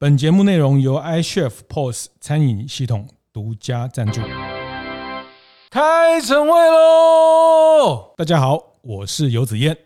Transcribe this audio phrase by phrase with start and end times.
[0.00, 4.20] 本节目内容由 iChef POS 餐饮系统独家赞助。
[5.70, 8.14] 开晨会喽！
[8.16, 9.76] 大家好，我是游子燕。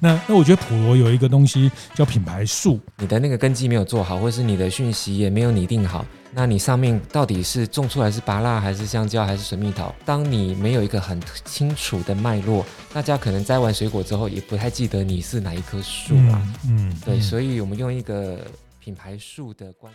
[0.00, 6.02] 那那我觉得普罗有一个东西叫品牌树，你的那个根基没有做好，或是你的讯息也没有拟定好，
[6.38, 9.94] 那你上面到底是种出来是芭乐还是香蕉还是水蜜桃？
[10.04, 12.62] 当你没有一个很清楚的脉络，
[12.92, 16.42] 大家可能摘完水果之后也不太记得你是哪一棵树了。
[16.68, 18.38] 嗯，嗯对，所以我们用一个
[18.78, 19.90] 品牌树的观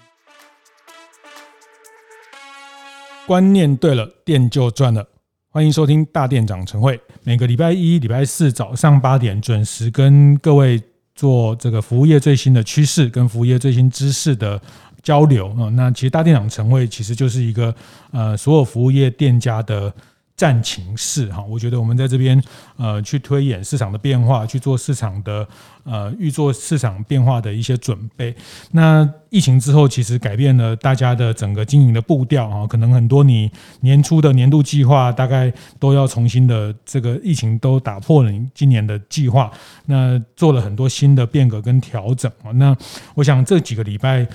[3.27, 5.08] 观念对了，店就赚了。
[5.52, 10.82] 欢迎收听大店长晨会，每个礼拜一、礼拜四早上八点准时跟各位
[11.13, 14.60] 做这个服务业最新的趋势跟服务业最新知识的
[15.04, 15.70] 交流啊。
[15.73, 17.73] 那其实大店长晨会其实就是一个
[18.12, 19.94] 呃所有服务业店家的。
[20.38, 22.41] 战情室哈，我觉得我们在这边
[22.76, 25.48] 呃去推演市场的变化，去做市场的
[25.84, 28.36] 呃预做市场变化的一些准备。
[28.72, 39.52] 那疫情之后，其实改变了大家的整个经营的步调哈，可能很多你年初的年度计划，大概都要重新的这个疫情都打破了你今年的计划，
[39.86, 42.49] 那做了很多新的变革跟调整啊。
[42.54, 42.76] 那
[43.13, 44.27] 我想这几个礼拜。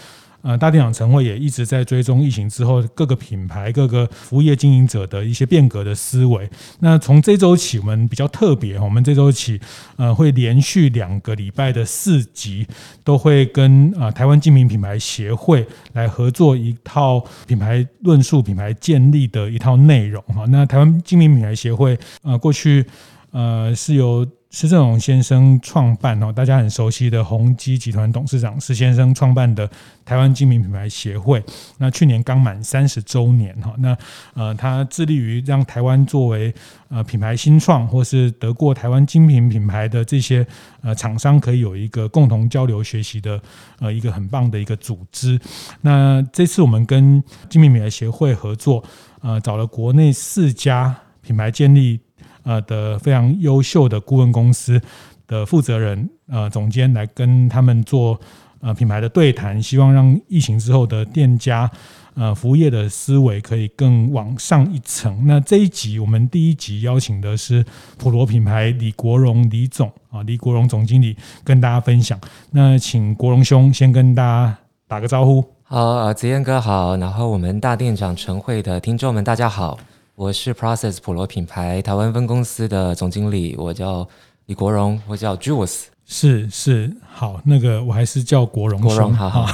[0.47, 6.49] 呃，大店长晨会也一直在追踪疫情之后各个品牌、各个服务业经营者的一些变革的思维。
[6.79, 9.61] 那从这周起，我们比较特别，我们这周起，
[9.97, 12.65] 呃，会连续两个礼拜的四集，
[13.03, 20.45] 都会跟啊台湾精品品牌协会来合作一套品牌论述、品牌建立的一套内容哈。
[20.51, 22.87] 那台湾精品品牌协会，呃，过去
[23.33, 24.25] 呃是由
[24.59, 29.71] 施正荣先生创办哦，大家很熟悉的宏基集团董事长施先生创办的
[30.03, 31.45] 台湾精品品牌协会。
[31.77, 33.95] 那去年刚满三十周年哈，那
[34.33, 36.55] 呃，他致力于让台湾作为
[36.89, 40.47] 呃品牌新创或是得过台湾精品品牌的这些
[40.81, 43.39] 呃厂商，可以有一个共同交流学习的
[43.79, 45.39] 呃一个很棒的一个组织。
[45.83, 48.83] 那这次我们跟精品品牌协会合作，
[49.21, 52.01] 呃，找了国内四家品牌建立。
[52.47, 54.81] 呃的非常优秀的顾问公司
[55.27, 58.19] 的负责人呃总监来跟他们做
[58.61, 61.69] 呃品牌的对谈，希望让疫情之后的店家
[62.15, 65.27] 呃服务业的思维可以更往上一层。
[65.27, 67.65] 那这一集我们第一集邀请的是
[67.99, 72.19] 普罗品牌李国荣李总啊，李国荣总经理跟大家分享。
[72.53, 74.57] 那请国荣兄先跟大家
[74.89, 75.45] 打个招呼。
[75.65, 79.77] 好，子燕哥好，然后我们大店长晨会的听众们大家好。
[80.17, 84.09] 我是 Process 普罗品牌台湾分公司的总经理，我叫
[84.47, 85.89] 李国荣，我叫 Jules。
[86.07, 88.81] 是是，好，那个我还是叫国荣。
[88.81, 89.47] 国荣，好好。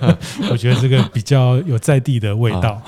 [0.52, 2.82] 我觉得这个比较有在地的味道。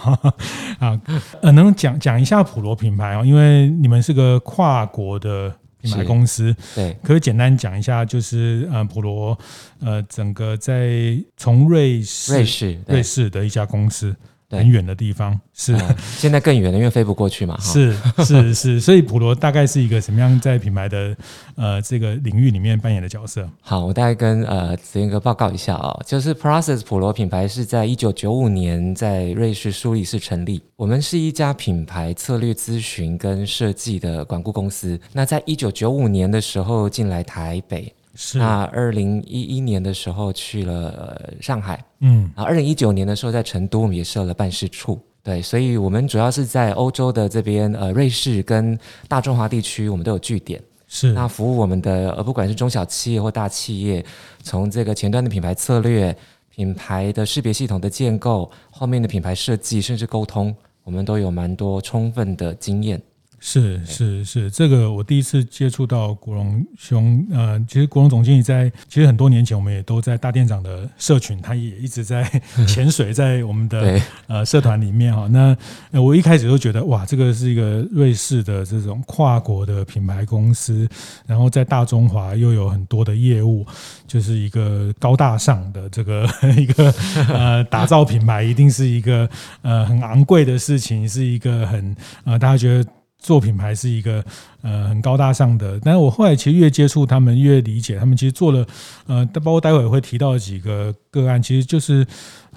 [0.78, 1.00] 啊，
[1.40, 5.50] 呃，能讲讲一下普罗品牌哦，因为你们是个跨国的
[5.80, 9.38] 品牌公司，对，可以简单讲一下，就是呃，普罗
[9.80, 14.14] 呃，整个在从瑞士瑞士瑞士的一家公司。
[14.58, 17.58] 很远的地方是、嗯，现在更远了，因为飞不过去嘛。
[17.60, 21.16] 是是是， 所以普罗大概是一个什么样在品牌的
[21.56, 23.48] 呃这个领域里面扮演的角色？
[23.60, 34.98] 好，我大概跟呃子嫣哥报告一下啊、哦，就是 Process 普罗品牌是在一九九五年在瑞士苏黎世成立，我们是一家品牌策略咨询跟设计的管顾公司。
[35.12, 37.92] 那在一九九五年的时候进来台北。
[38.14, 38.38] 是。
[38.38, 48.78] 那二零一一年的时候去了上海，嗯，啊，二零一九年的时候在成都我们也设了办事处，对，所以我们主要是在欧洲的这边，呃，瑞士跟
[49.08, 51.12] 大中华地区我们都有据点，是。
[51.12, 54.04] 那服务我们的，呃，不管是中小企业或大企业，
[54.42, 56.14] 从这个前端的品牌策略、
[56.50, 63.00] 品牌的识别系统的建构，后面的品牌设计，甚至沟通，我们都有蛮多充分的经验。
[63.44, 72.22] 是是是，这个我第一次接触到古龙兄，呃，其实古龙总经理在其实很多年前，我们也都在大店长的社群，他也一直在
[72.68, 75.26] 潜水在我们的呃社团里面哈。
[75.26, 75.56] 那
[76.00, 80.88] 我一开始都觉得哇，这个是一个瑞士的这种跨国的品牌公司，
[81.26, 83.66] 然后在大中华又有很多的业务，
[84.06, 86.94] 就是一个高大上的这个 一个
[87.28, 89.28] 呃打造品牌，一定是一个
[89.62, 92.88] 呃很昂贵的事情，是一个很呃大家觉得。
[93.22, 94.22] 做品牌是一个
[94.62, 98.66] 呃很高大上的，但是我后来其实越接触他们，越理解他们其实做了
[99.06, 102.04] 呃，包括待会会提到几个个案，其实就是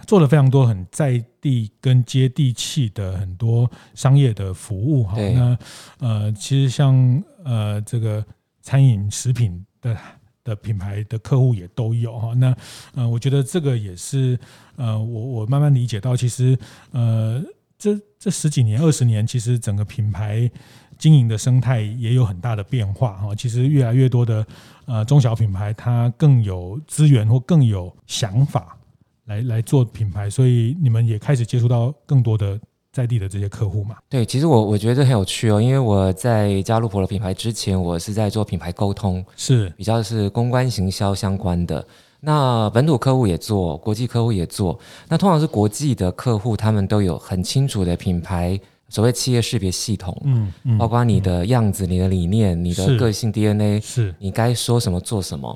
[0.07, 5.15] 做了非常多很在地跟接地气的很多商业的服务哈。
[5.17, 5.57] 那
[5.99, 8.25] 呃，其实像呃这个
[8.63, 9.95] 餐饮食品的
[10.43, 12.33] 的品牌的客户也都有哈。
[12.33, 12.55] 那
[12.95, 14.37] 呃，我觉得这个也是
[14.77, 16.57] 呃，我我慢慢理解到，其实
[16.91, 17.43] 呃。
[17.85, 20.49] 这这十几年、二十年，其实整个品牌
[20.97, 23.35] 经营的生态也有很大的变化哈。
[23.35, 24.45] 其实越来越多的
[24.85, 28.77] 呃中小品牌，它更有资源或更有想法
[29.25, 32.59] 来来做品牌，所以你们也开始接触到更多的。
[32.95, 41.85] 在地的这些客户嘛，对，其实我我觉得很有趣哦，因为我在加入普罗品牌之前，我是在做品牌沟通，是比较是公关行销相关的。
[42.25, 44.77] 那本土客户也做，国际客户也做。
[45.07, 55.55] 那通常是国际的客户，他们都有很清楚的品牌所谓企业识别系统，嗯嗯，包括你的样子、嗯、你的理念、你的个性 DNA，是你该说什么做什么。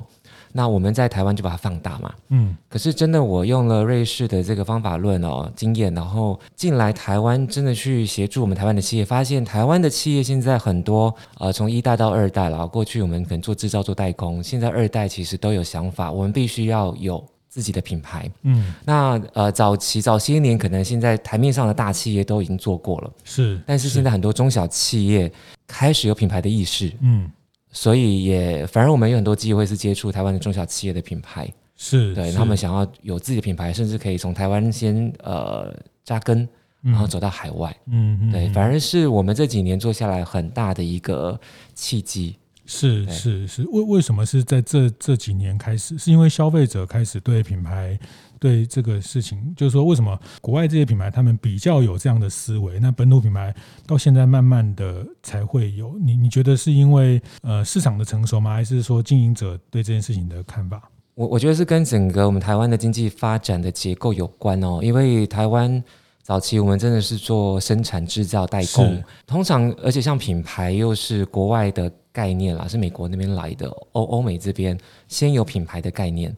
[0.52, 23.88] 那我们在台湾就把它放大嘛，嗯，可是真的我用了瑞士的这个方法论哦经验，然后进来台湾真的去协助我们台湾的企业，发现台湾的企业现在很多呃从一代到二代了，过去我们可能做制造做代工，现在二代其实都有想法，我们必须要有自己的品牌，嗯，那呃早期早些年可能现在台面上的大企业都已经做过了，是，但是。
[23.88, 25.30] 现在很多中小企业
[25.66, 27.30] 开始有品牌的意识，嗯。
[27.70, 35.72] 所以也，反而我们有很多机会是接触台湾的中小企业的品牌，是对，他们想要有自己的品牌，甚至可以从台湾先呃
[36.04, 36.48] 扎根，
[36.82, 41.38] 然后走到海外，嗯嗯，对，反而是我们这几年做下来很大的一个
[41.74, 42.36] 契机。
[42.66, 45.98] 是是是，为为什么是在这这几年开始？
[45.98, 47.98] 是因为消费者开始对品牌
[48.40, 52.80] 对这个事情，就是说，为什么国外这些品牌他们比较有这样的思维？
[52.80, 53.54] 那本土品牌
[53.86, 55.96] 到现在慢慢的才会有。
[56.02, 58.54] 你你觉得是因为呃市场的成熟吗？
[58.54, 60.82] 还是说经营者对这件事情的看法？
[61.14, 65.80] 我我觉得是跟整个我们台湾的经济发展的结构有关哦，因为台湾。
[66.22, 74.78] 早期我们真的是做生产制造代工，通常而且像品牌又是国外的概念啦，是美国那边来的，欧欧美这边
[75.08, 76.32] 先有品牌的概念。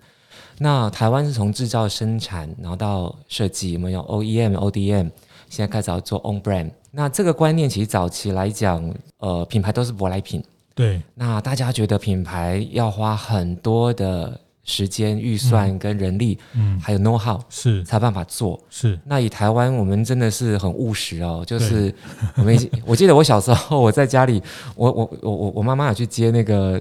[0.58, 5.10] 那台湾是从制造生产，然后到设计，我们有 OEM、ODM，
[5.48, 6.70] 现在开始要做 Own Brand。
[6.90, 10.42] 那这个观念其实早期来讲，呃，品牌都是舶来品。
[10.74, 11.02] 对。
[11.14, 14.40] 那大家觉得品牌要花很多的。
[14.64, 18.56] 时间、预算跟人力，嗯，还有 know how 是才办法做。
[18.70, 21.42] 是那以台湾，我们真的是很务实哦。
[21.44, 21.92] 就是
[22.36, 22.56] 我们，
[22.86, 24.40] 我记得我小时候我在家里，
[24.76, 26.80] 我我我我我妈妈有去接那个。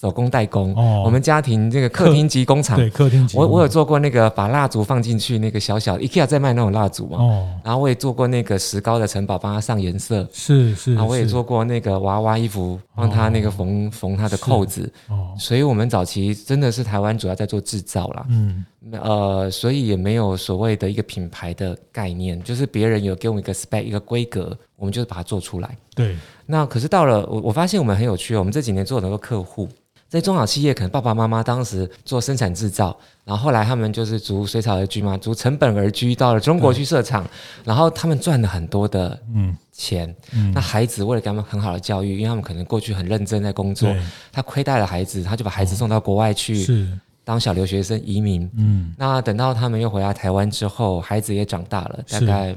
[0.00, 26.16] 手工代工，哦、我们家庭这个客厅级工厂，对客厅级，我我有做过那个把蜡烛放进去，那个小小 IKEA 在卖那种蜡烛嘛，哦，然后我也做过那个石膏的城堡，帮它上颜色，是是，然后我也做过那个娃娃衣服，帮他那个缝缝它的扣子，哦，所以我们早期真的是台湾主要在做制造啦，嗯，呃，所以也没有所谓的一个品牌的概念，就是别人有给我们一个 spec 一个规格，我们就是把它做出来，对，
[26.46, 29.68] 那可是到了我我发现我们很有趣，我们这几年做很多客户。
[30.08, 37.26] 在中小企业，可能爸爸妈妈当时做生产制造，然后后来他们就是逐水草而居嘛，逐成本而居，到了中国去设厂，
[37.62, 40.14] 然后他们赚了很多的嗯钱。
[40.32, 43.94] 嗯，那孩子为了给他们很好的教育，因为他们可能过去很认真在工作，
[44.32, 46.88] 他亏待了孩子，他就把孩子送到国外去，是
[47.22, 48.50] 当小留学生移民。
[48.56, 52.56] 嗯，那等到他们又回来台湾之后，孩子也长大了，大概。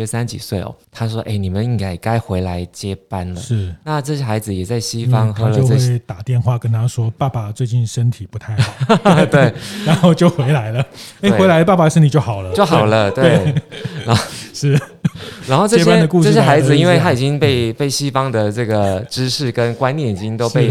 [0.00, 8.74] 二三几岁哦，他说：“哎、欸，你们应该该回来接班了。”是，那这些孩子也在西方喝了这些，他就会打电话跟他说：“爸爸最近身体不太好。
[9.30, 9.52] ”对，
[9.86, 10.80] 然后就回来了。
[11.20, 13.10] 哎、欸，回来爸爸身体就好了，就好了。
[13.10, 13.54] 对，对
[14.04, 14.78] 然后是，
[15.46, 20.70] 然后这些这些孩子，因为他已经被被西方的这个知识跟观念已经都被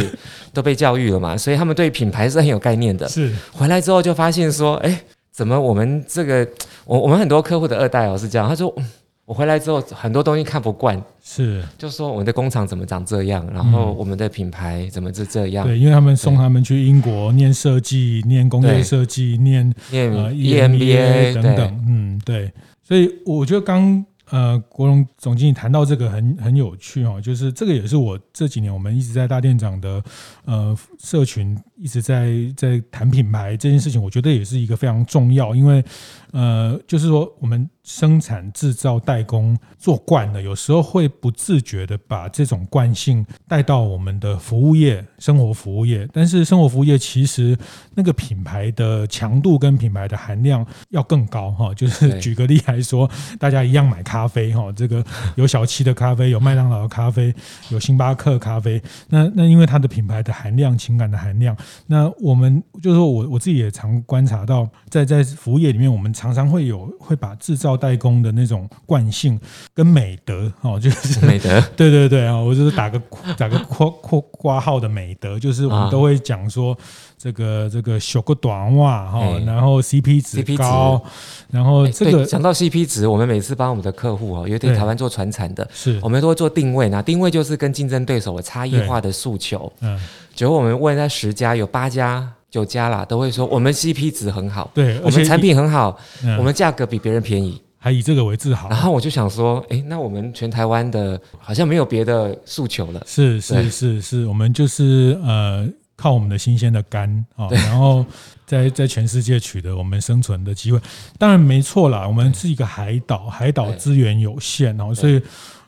[0.53, 3.07] 都被教育了嘛，所以他们对品牌是很有概念的。
[3.07, 4.99] 是，回来之后就发现说：“哎、欸，
[5.31, 6.47] 怎么我们这个
[6.85, 8.73] 我我们很多客户的二代哦是这样，他说。”
[9.29, 15.67] 我回来之后，很多东西看不惯，是，就说我们的工厂怎么长这样，然后我们的品牌怎么是这样？
[15.67, 22.51] 对，因为他们送他们去英国念设计、念工业设计、念念呃 EMBA 等等，嗯，对，
[22.83, 24.03] 所以我觉得刚。
[24.31, 30.03] 呃，国龙总经理谈到这个很很有趣哦，就是这个也是我这几年我们一直在大店长的
[30.45, 35.83] 呃社群一直在在谈品牌这件事情，我觉得也是一个非常重要，因为
[36.31, 47.57] 呃，就是说我们生产制造代工做惯了，有时候会不自觉的把这种惯性带到我们的服务业、生活服务业，但是生活服务业其实
[47.95, 53.09] 那个品牌的强度跟品牌的含量要更高哈， 就是举个例来说，
[53.39, 54.19] 大家一样买咖。
[54.19, 55.01] 咖啡哈，这个
[55.35, 57.33] 有小七的咖啡，有麦当劳的咖啡，
[57.69, 58.81] 有星巴克咖啡。
[59.07, 61.55] 那那因为它的品牌的含量、情感的含量，
[61.87, 69.39] 那我们就是说我我自己也常观察到，在在服务业里面，我们常常会有会把制造代工的那种惯性
[69.73, 73.01] 跟美德哦，就是 美德，对对对啊，我就是打个
[73.37, 76.77] 打个括括括号的美德，就是我们都会讲说。
[77.21, 81.03] 这个这个小个短袜哈，然后 CP 值高，
[81.51, 89.71] 然后这个讲到 CP 值，我们每次帮我们的客客户哦，有点台湾做传产的，是我们都会做定位，那定位就是跟竞争对手有差异化的诉求。
[89.81, 89.99] 嗯，
[90.33, 95.99] 结果我们问那十家有八家九家啦，都会说我们 CP 值很好，对，我们产品很好，
[96.37, 97.61] 我们价格比别人便宜。
[97.81, 103.01] 还以这个为自豪，然后我就想说，哎，那我们全台湾的好像没有别的诉求了。
[103.05, 105.65] 是是是是，我们就是呃
[105.99, 108.05] 靠我们的新鲜的肝啊，然后
[108.45, 110.79] 在在全世界取得我们生存的机会。
[111.17, 115.21] 当然没错啦，我们是一个海岛，海岛资源有限哦，所以。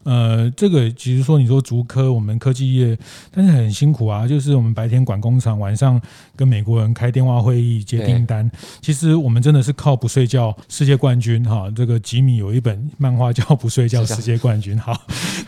[0.03, 2.97] 呃，这个其实说你说竹科，我们科技业，
[3.29, 4.27] 但是很辛苦啊。
[4.27, 6.01] 就是我们白天管工厂，晚上
[6.35, 8.49] 跟美国人开电话会议接订单。
[8.81, 11.71] 其实我们真的是靠不睡觉世界冠军哈。
[11.75, 14.99] 这个吉米有一本漫画叫《不睡觉世界冠军》哈。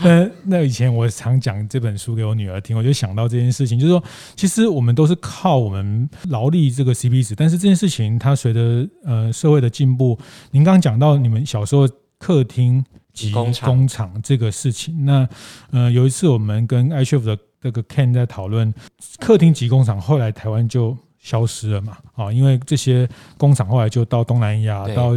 [0.03, 4.03] 那那以前我常讲这本书给我女儿听，我就想到这件事情，就是说，
[4.35, 10.19] 其实我们都是靠我们劳力这个 CP 值，但是这件事情它随着呃社会的进步，
[10.51, 12.83] 您刚刚讲到你们小时候客厅。
[13.13, 15.29] 及工厂这个事情，那
[15.69, 18.73] 呃有一次我们跟 iCHEF 的这个 Ken 在讨论
[19.19, 23.07] 客厅及工厂，后来台湾就消失了嘛，啊，因为这些
[23.37, 25.13] 工厂后来就到东南亚、到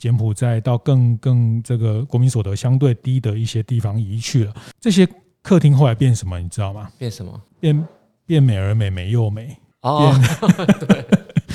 [0.00, 4.54] 柬埔寨、到更更这个国民所得相对低的一些地方移去了。
[4.80, 5.06] 这些
[5.42, 6.88] 客厅后来变什么，你知道吗？
[6.96, 7.38] 变什么？
[7.60, 7.86] 变
[8.24, 9.54] 变美而美，美又美。
[9.82, 10.10] 哦，
[10.88, 11.04] 对。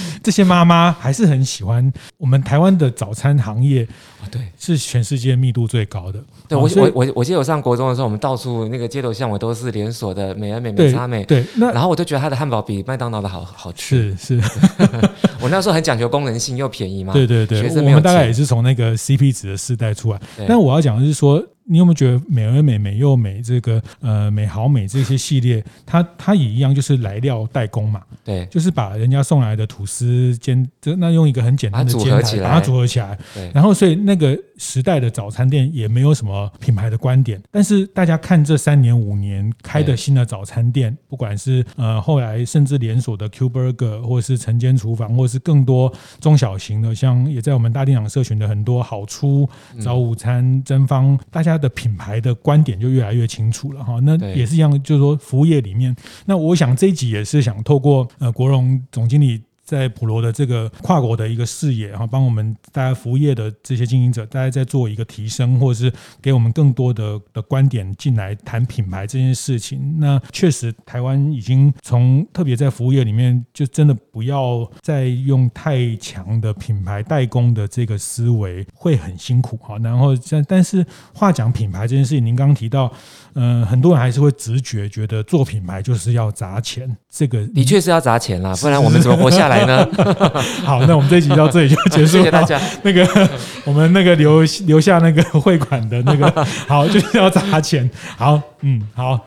[0.23, 3.83] 这些妈妈还是很喜欢我们台湾的早餐行业
[4.21, 6.23] 啊，对，是全世界密度最高的。
[6.47, 11.23] 对我我我我记得我上国中的时候，我们到处那个街头巷尾都是连锁的美而美、美差美。
[11.25, 14.15] 对，那然后我就觉得它的汉堡比麦当劳的好好吃。
[14.17, 14.49] 是是，
[15.41, 17.13] 我那时候很讲究功能性又便宜嘛。
[17.13, 20.19] 对对对，我们大概也是从那个 CP 值的世代出来。
[20.47, 21.43] 但我要讲的是说。
[21.67, 28.01] 你有没有觉得美而美、美又美这个呃美好美这些系列，它它也一样，就是来料代工嘛？
[28.23, 33.17] 对，就是把人家送来的吐司煎，这那用一个很简单的煎台把它组合起来。
[33.33, 49.49] 对，然后所以那个时代的早餐店也没有什么品牌的观点，但是大家看这三年五年开的新的早餐店，不管是呃后来甚至连锁的 Q Burger，或是晨间厨房，或是更多中小型的，像也在我们大店长社群的很多好出
[49.83, 51.54] 早午餐蒸方，大家。
[51.55, 55.95] 它的品牌的观点就越来越清楚了哈，那也是一样，就是说服务业里面，
[56.25, 59.41] 那我想这一集也是想透过呃国荣总经理。
[59.65, 65.91] 在普罗的这个跨国的一个视野，然后帮我们大家服务业的这些经营者，大家在做一个提升，或者是
[66.21, 69.99] 给我们更多的的观点进来谈品牌这件事情。
[69.99, 79.77] 那确实，台湾已经从特别在服务业里面，就真的不要再用太强的品牌代工的这个思维，会很辛苦哈。
[79.79, 82.91] 然后，但但是话讲品牌这件事情，您刚刚提到，
[83.35, 89.87] 嗯、呃，很多人还是会直觉觉得做品牌就是要砸钱，这个的确是要砸钱啦，不然我们怎么活下来呢？
[90.63, 92.23] 好，那我们这一集到这里就结束了。
[92.23, 92.59] 谢谢大家。
[92.81, 93.29] 那个，
[93.65, 97.89] 我们那个留留下那个汇款的那个， 好，就是要砸钱。
[98.17, 99.19] 好，嗯，好。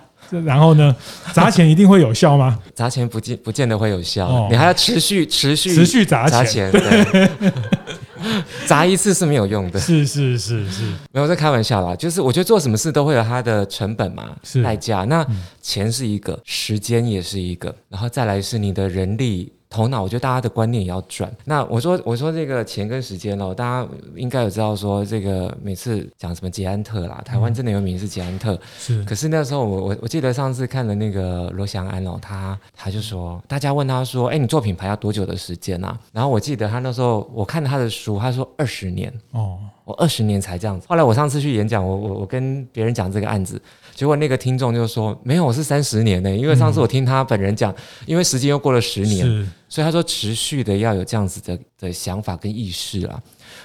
[0.44, 0.94] 然后呢，
[1.32, 2.58] 砸钱一定会有效吗？
[2.74, 6.30] 砸钱不见不见得会有效，哦、你还要持续持续持续砸钱。
[6.30, 7.30] 砸钱对
[8.66, 10.82] 砸一次是没有用的，是是是是，
[11.12, 11.94] 没有在开玩笑啦。
[11.96, 15.04] 就是我觉得做什么事都会有它的成本嘛，是代价。
[15.04, 15.26] 那
[15.60, 19.52] 钱是一个，时间也是一个，然后再来是你的人力。
[19.70, 21.30] 头脑，我觉得大家的观念也要转。
[21.44, 28.54] 那我说，我说这个钱跟时间哦，大家应该有知道说，这个每次讲什么捷安特啦，台湾真的有名是捷安特。
[28.54, 29.04] 嗯、是。
[29.04, 35.98] 可是那时候我我我记得上次看了那个罗翔安哦，他他就说，大家问他说，哎，你做品牌要多久的时间啊？
[36.12, 39.12] 然后我记得他那时候我看他的书，他说二十年。
[39.32, 39.58] 哦。
[39.88, 40.86] 我二十年才这样子。
[40.86, 43.58] 后来我上次去演讲，我我我跟别人讲这个案子，
[43.94, 46.30] 结果那个听众就说，没有，我是三十年呢。
[46.30, 49.24] 因为上次我听他本人讲，因为时间又过了十年，
[49.66, 53.18] 所以他说持续的要有这样子的的想法跟意识啊。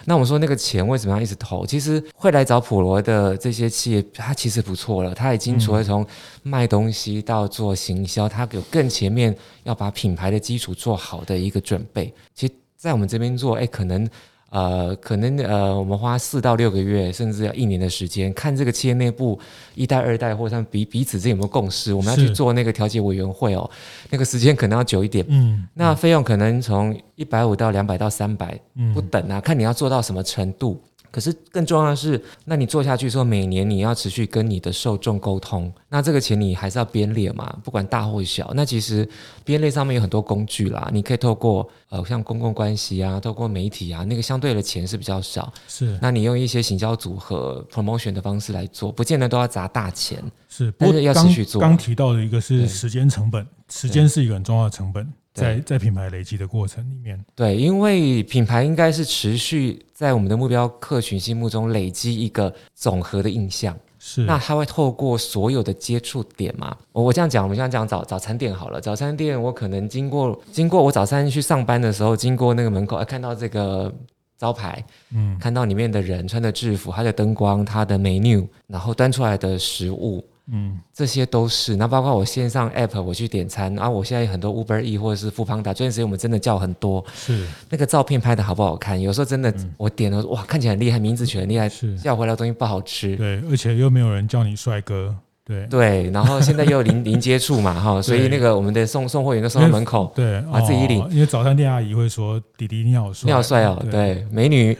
[0.05, 1.65] 那我们说那个钱为什么要一直投？
[1.65, 6.07] 其实会来找普罗的这些企业，他其实不错了，他已经除了从
[6.41, 12.13] 卖东西到做行销，他有更前面要把品牌的基础做好的一个准备。
[12.33, 14.09] 其实，在我们这边做，哎，可能。
[14.53, 19.39] 呃，可能呃，我们花四到六个月，甚至要一年的时间，看这个企业内部
[19.73, 23.67] 一代、二代，或者彼彼此之间有没有共识，我们要去做那个调解委员会哦，
[24.11, 25.25] 那个时间可能要久一点。
[25.27, 28.55] 嗯，那费用可能从一百五到两百到三百
[28.93, 30.79] 不等啊，看你要做到什么程度。
[31.13, 38.51] 可是更重要的是，那你做下去之后，每年你要持续跟你的受众沟通，那这个钱你还是要编列嘛，不管大或小。
[38.55, 39.07] 那其实
[39.45, 45.53] 编列上面有很多工具啦，你可以透过呃像公共关系啊，透过媒体啊，那个相对的钱是比较少。
[45.67, 50.19] 是，那你用一些行销组合 promotion 的方式来做，不见得都要砸大钱。
[50.49, 51.61] 是，不过要持续做。
[51.61, 55.07] 刚提到的一个是时间成本，时间是一个很重要的成本。
[55.33, 57.19] 在在品牌累积的过程里面。
[57.35, 63.75] 对，因为品牌应该是持续在我们的目标客群心目中累积一个总和的印象。
[63.97, 66.75] 是，那他会透过所有的接触点嘛？
[66.91, 68.81] 我我这样讲，我们这样讲早早餐店好了。
[68.81, 73.89] 早餐店我可能经过经过我早餐去上班的时候，经过那个门口，哎，看到这个
[74.37, 80.23] 招牌，嗯，看到里面的人穿的制服，它的灯光，它的 menu，然后端出来的食物。
[80.51, 81.75] 嗯，这些都是。
[81.75, 87.03] 那包括我线上 app，我去点餐，然后我现在有很多 Uber E 或者是 Foodpanda，这段时间我们真的叫很多。
[87.15, 88.99] 是那个照片拍的好不好看？
[88.99, 93.15] 有时候真的，我点了哇，看起来很厉害，名字取得很厉害，是叫回来的东西不好吃。
[93.15, 95.15] 对，而且又没有人叫你帅哥。
[95.45, 101.05] 对对，然后现在又零零 接触嘛哈，所以那个我们的送送货员都送到门口，对，啊自己领。
[101.11, 104.77] 因为早餐店阿姨会说：“弟弟你好帅，你好帅哦。”对，美女。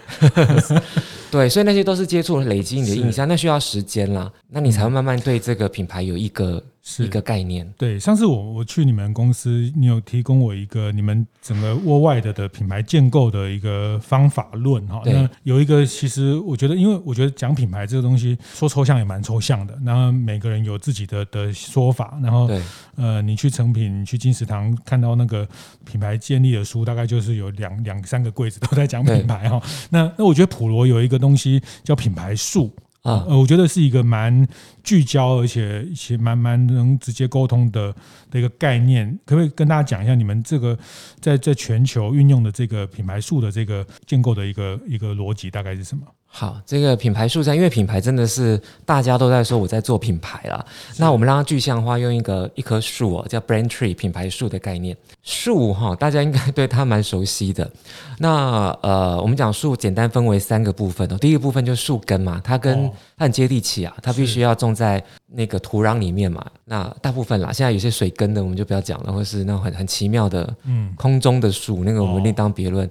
[1.29, 7.67] 对，所以那些都是接触累积你的印象，那需要时间啦，那你才会慢慢对这个品牌有一个是一个概念。
[7.75, 15.01] 对，上次我我去你们公司，你有提供我一个你们整个 worldwide 的品牌建构的一个方法论哈。
[15.05, 22.48] 那有一个，其实我觉得，因为我觉得讲品牌这个东西说抽象也蛮抽象的，然后每个人有自己的的说法，然后
[22.95, 25.48] 呃，你去成品、你去金石堂看到那个
[25.83, 29.60] 品牌建立的书，大概就是有两两三个柜子都在讲品牌哈。
[29.89, 31.24] 那那我觉得普罗有一个。
[31.24, 32.69] 东西叫品牌树
[33.03, 34.48] 啊，呃，我觉得是一个蛮
[34.81, 37.93] 聚焦，而且一些蛮蛮能直接沟通的
[38.31, 39.07] 的一个概念。
[39.25, 40.77] 可不可以跟大家讲一下，你们这个
[41.19, 46.07] 在在全球运用的这个品牌数的这个建构的一个一个逻辑大概是什么？
[46.36, 50.66] 好，这个品牌树上，因为品牌真的是大家都在说我在做品牌啦。
[50.98, 54.98] 那我们让它具象化，用一个一棵树哦，叫 brand tree 品牌树的概念。
[55.22, 57.70] 树哈，大家应该对它蛮熟悉的。
[58.18, 61.18] 那呃，我们讲树简单分为三个部分哦。
[61.20, 66.44] 第一个部分就是树根嘛，它跟它很接地气啊，它必须要种在那个土壤里面嘛。
[66.66, 72.90] 那大部分啦，现在有些水根的我们就不要讲了，或是那种很很奇妙的嗯空中的树，那个我们另当别论。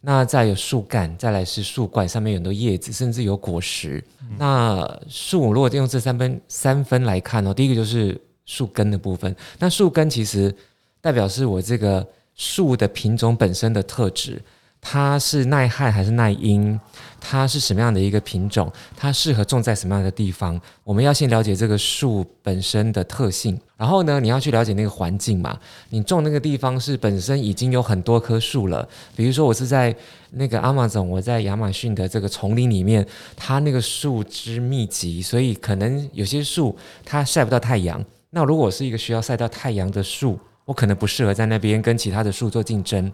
[0.00, 4.02] 那再有树干，再来是树冠，上面有很多叶子，甚至有果实。
[4.22, 9.34] 嗯、那树如果用这三分三分来看哦，第一个就是树根的部分。
[9.58, 10.54] 那树根其实
[11.00, 14.40] 代表是我这个树的品种本身的特质。
[14.80, 16.78] 它是耐旱还是耐阴？
[17.22, 18.72] 它是什么样的一个品种？
[18.96, 20.58] 它适合种在什么样的地方？
[20.82, 25.58] 我们要先了解这个树本身的特性，然后呢，你要去了解那个环境嘛。
[25.90, 29.94] 你种那个地方是本身已经有很多棵树了，比如说我是在
[30.30, 38.02] 那个 Amazon，我在亚马逊的这个丛林里面，它那个树枝密集，所以可能有些树它晒不到太阳。
[38.30, 43.12] 那如果是一个需要晒到太阳的树，我可能不适合在那边跟其他的树做竞争。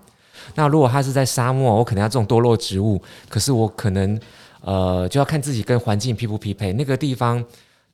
[0.54, 4.18] 那如果它是在沙漠，我可能要种多肉植物，可是我可能
[4.60, 7.42] 呃就要看自己跟环境匹不匹配，那个地方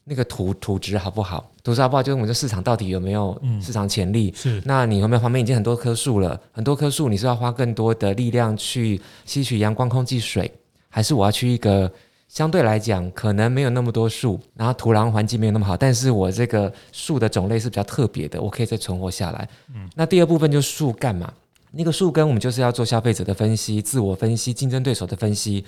[0.04, 4.30] 那个土土质好不好，土质好不好，就是我们这市场到底有没有市场潜力。
[4.30, 10.50] 嗯、是，那你有没有旁边已经很多棵树了，很多棵树，你是要花更多的力量去吸取阳光、空气、水，
[10.88, 11.90] 还是我要去一个
[12.26, 19.48] 相对来讲可能没有那么多树，然后土壤环境没有那么好，但是我这个树的种类是比较特别的，我可以再存活下来。
[19.72, 21.32] 嗯，那第二部分就是树干嘛？
[21.74, 25.64] 那个树根，我们就是要做消费者的分析、自我分析、竞争对手的分析。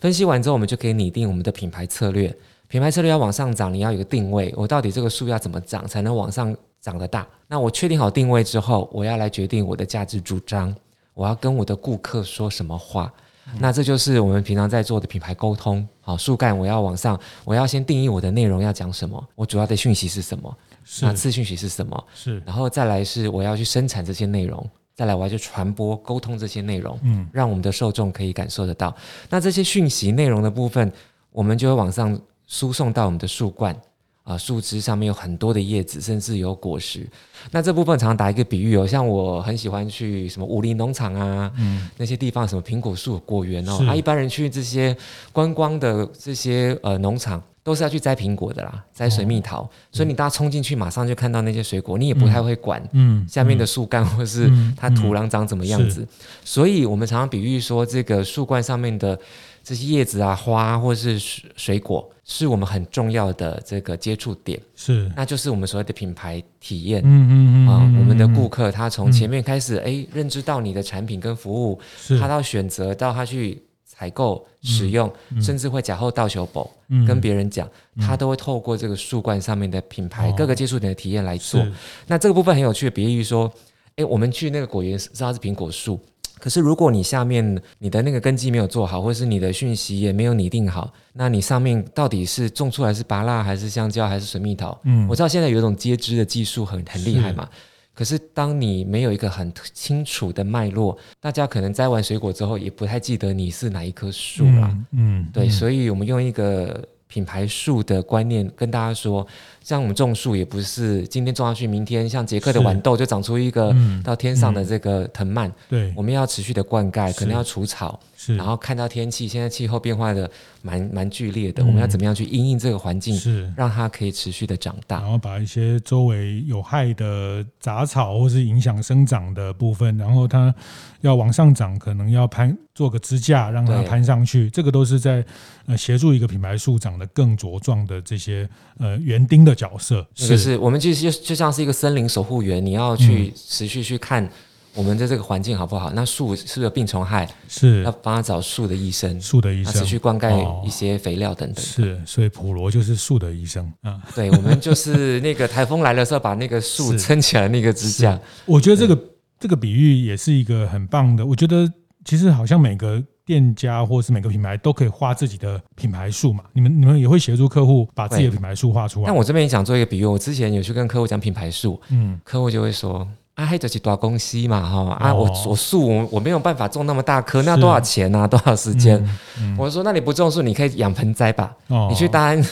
[0.00, 2.34] 分析完之后，我们就可以拟定我们的品牌策略。
[2.68, 4.52] 品牌策略要往上涨，你要有个定位。
[4.56, 7.26] 我到底这个树要怎么长才能往上长得大？
[7.46, 10.74] 那我确定好定位之后，我要来决定我的价值主张。
[11.12, 13.12] 我要跟我的顾客说什么话？
[13.48, 15.86] 嗯、那这就是我们平常在做的品牌沟通。
[16.00, 20.56] 好，树干我要往上，我要先定义我的内容要讲什么，我主要的讯息是什么？
[20.82, 22.04] 是那次讯息是什么？
[22.14, 24.66] 是，然后再来是我要去生产这些内容。
[24.94, 28.94] 再来，我要去传播、沟通这些内容，嗯，让我们的受众可以感受得到。
[29.30, 30.92] 那这些讯息内容的部分，
[31.30, 33.74] 我们就会往上输送到我们的树冠
[34.22, 37.08] 啊，树枝上面有很多的叶子，甚至有果实。
[37.50, 44.96] 那这部分常常打一个比喻哦，像我很喜欢去什么武林农场啊，嗯，那些地方什么苹果树、果园哦，啊，一般人去这些
[45.32, 47.42] 观光的这些呃农场。
[47.64, 56.06] 都是要去摘苹果的啦，摘水蜜桃，哦、所以你大家冲进去，马上就看到那些水果，嗯、你也不太会管，嗯，下面的树干 或是它土壤长怎么样子，
[56.44, 59.16] 所以我们常常比喻说，这个树冠上面的
[59.62, 61.16] 这些叶子啊、花或是
[61.54, 67.32] 水果，是我们很重要的这个接触点，是，那就是我们所谓的品牌体验，嗯嗯
[67.64, 72.18] 嗯啊，我们的顾客他从前面开始，哎、嗯，认知到你的产品跟服务，是。
[72.18, 73.62] 他到选择到他去。
[74.02, 75.38] 采购、使用，嗯。
[75.38, 81.64] 嗯、甚至会假后到修补，嗯、跟别人讲，嗯、他都会透过这个树冠上面的品牌、哦、各个接触点的体验来做。
[82.08, 83.48] 那这个部分很有趣的比喻说，
[83.96, 86.00] 诶，我们去那个果园，知道是苹果树，
[86.40, 94.76] 可是如果你下面你的那个根基没有做好，或是你的讯息也没有拟定好，那你上面到底是种出来是芭乐还是香蕉还是水蜜桃？
[94.82, 97.48] 嗯，我知道现在有一种接枝的技术很很厉害嘛。
[97.94, 104.70] 可是当你没有一个很清楚的脉络，大家可能摘完水果之后也不太记得你是哪一棵树了。
[104.72, 109.26] 嗯，嗯对，嗯所以我们用一个品牌树的观念跟大家说。
[109.62, 115.48] 像我们种树也不是今天种下去，明天像杰克的豌豆就长出一个到天上的这个藤蔓。
[115.48, 120.30] 嗯嗯、对，我们要持续的灌溉，可能要除草，是，然后看到天气，现在气候变化的
[120.60, 123.50] 蛮蛮剧烈的，嗯、我们要怎么样去因应这个环境，是。
[123.56, 130.54] 让它可以持续的长大，然后把一些周围有害的杂草或是影响生长的部分，然后它
[131.00, 135.24] 要往上涨，可能要攀做个支架，让它攀上去，这个都是在
[135.66, 138.46] 呃协助一个品牌树长得更茁壮的这些
[138.78, 139.52] 呃园丁的。
[139.62, 140.04] 角色。
[140.14, 140.58] 是，是。
[140.58, 144.28] 我们其实就就像是一个森林守护员，你要去持续去看
[144.74, 145.90] 我们的这个环境好不好？
[145.92, 147.28] 那树是不是有病虫害？
[147.48, 151.64] 是要帮他找树的医生，树的医生持续灌溉一些肥料等等。
[151.64, 154.00] 是，所以普罗就是树的医生啊。
[154.14, 158.18] 对，我们就是那个台风来的时候，把那个树撑起来那个支架。
[158.46, 158.98] 我觉得这个
[159.38, 161.24] 这个比喻也是一个很棒的。
[161.24, 161.70] 我觉得
[162.04, 163.02] 其实好像每个。
[163.24, 166.42] 店家或是每个品牌都可以画自己的品牌树嘛？
[166.52, 169.06] 你们你们也会协助客户把自己的品牌树画出来？
[169.06, 173.06] 那我这边也想做一个比喻，我之前有去跟客户讲品牌树，嗯，客户就会说
[173.42, 178.26] 啊，还就是大公司嘛，哈啊，我我树我我没有办法种那么大棵，那要多少钱呢、啊？
[178.26, 178.96] 多少时间？
[179.38, 181.52] 嗯嗯、我说那你不种树，你可以养盆栽吧？
[181.68, 182.44] 哦、你去大安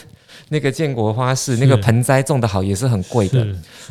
[0.48, 3.46] 那个建国花市，那个盆栽种的好也是很贵的。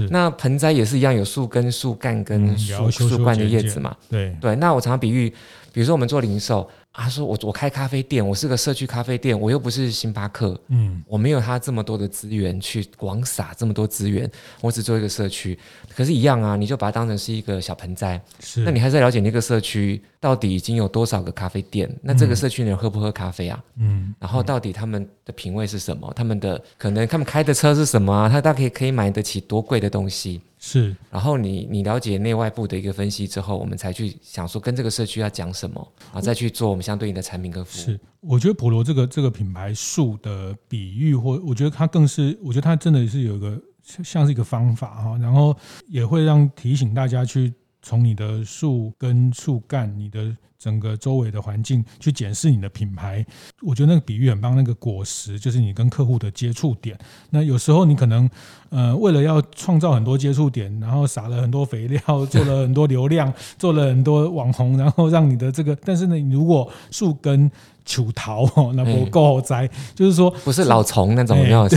[0.10, 3.96] 那盆栽也是一样，有树根、树干跟树树冠的叶子嘛？
[4.10, 4.56] 对对。
[4.58, 5.34] 那我常常比喻。
[5.72, 6.68] 比如说我们做零售，
[7.02, 14.30] 他说我我开咖啡店，我是个社区咖啡店，我又不是星巴克，嗯，我没有他这么多的资源去广撒这么多资源，
[14.62, 15.58] 我只做一个社区，
[15.96, 23.64] 可是，一样啊，你就把它当成是一个小盆栽，是，那你还是要了解那个社区到底已经有多少个咖啡店，那这个社区的人喝不喝咖啡啊？
[23.78, 26.12] 嗯，然后到底他们的品味是什么？
[26.16, 28.28] 他们的可能他们开的车是什么啊？
[28.28, 30.42] 他大概可以买得起多贵的东西？
[30.62, 35.76] 是，然后你你了解内外部的一个分析之后，我们才去想说跟这个社区要讲什么，
[36.08, 37.86] 然后再去做我们相对应的产品跟服务。
[37.86, 43.58] 是，我觉得普罗这个这个品牌树的比喻，或我觉得它更是，我觉得它真的是有一个
[44.04, 45.56] 像是一个方法哈，然后
[45.88, 50.36] 也会让提醒大家去从你的树根、树干、你的。
[50.62, 53.26] 整个周围的环境去检视你的品牌，
[53.62, 54.58] 我觉得那个比喻很棒。
[54.58, 57.00] 那个果实就是你跟客户的接触点。
[57.30, 58.30] 那有时候你可能
[58.68, 67.50] 呃为了要创造很多接触点，然后撒了很多肥料，做了很多流量，做了很多网红，然后让你的这个，但是呢，你如果树根
[67.86, 71.70] 求桃哦，那不够栽，欸、 就是说不是老虫那种没有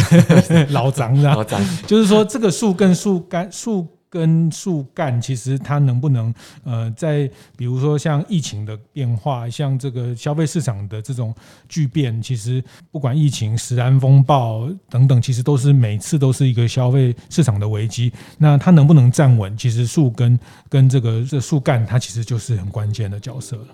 [0.70, 3.86] 老长的，老长，就是说这个树根树干树。
[4.12, 11.34] 跟树干，其实它能不能呃，在比如说像疫情的变化，像这个消费市场的这种
[11.66, 18.12] 巨变，其实不管疫情、食安风暴等等，其实都是每次都是一个消费市场的危机。
[18.36, 19.56] 那它能不能站稳？
[19.56, 23.68] 其实树根跟这个这树干，它其实就是很关键的角色了。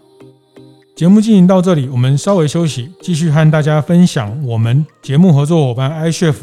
[0.99, 6.35] 节目进行到这里，我们稍微休息，继续和大家分享我们节目合作伙伴 iChef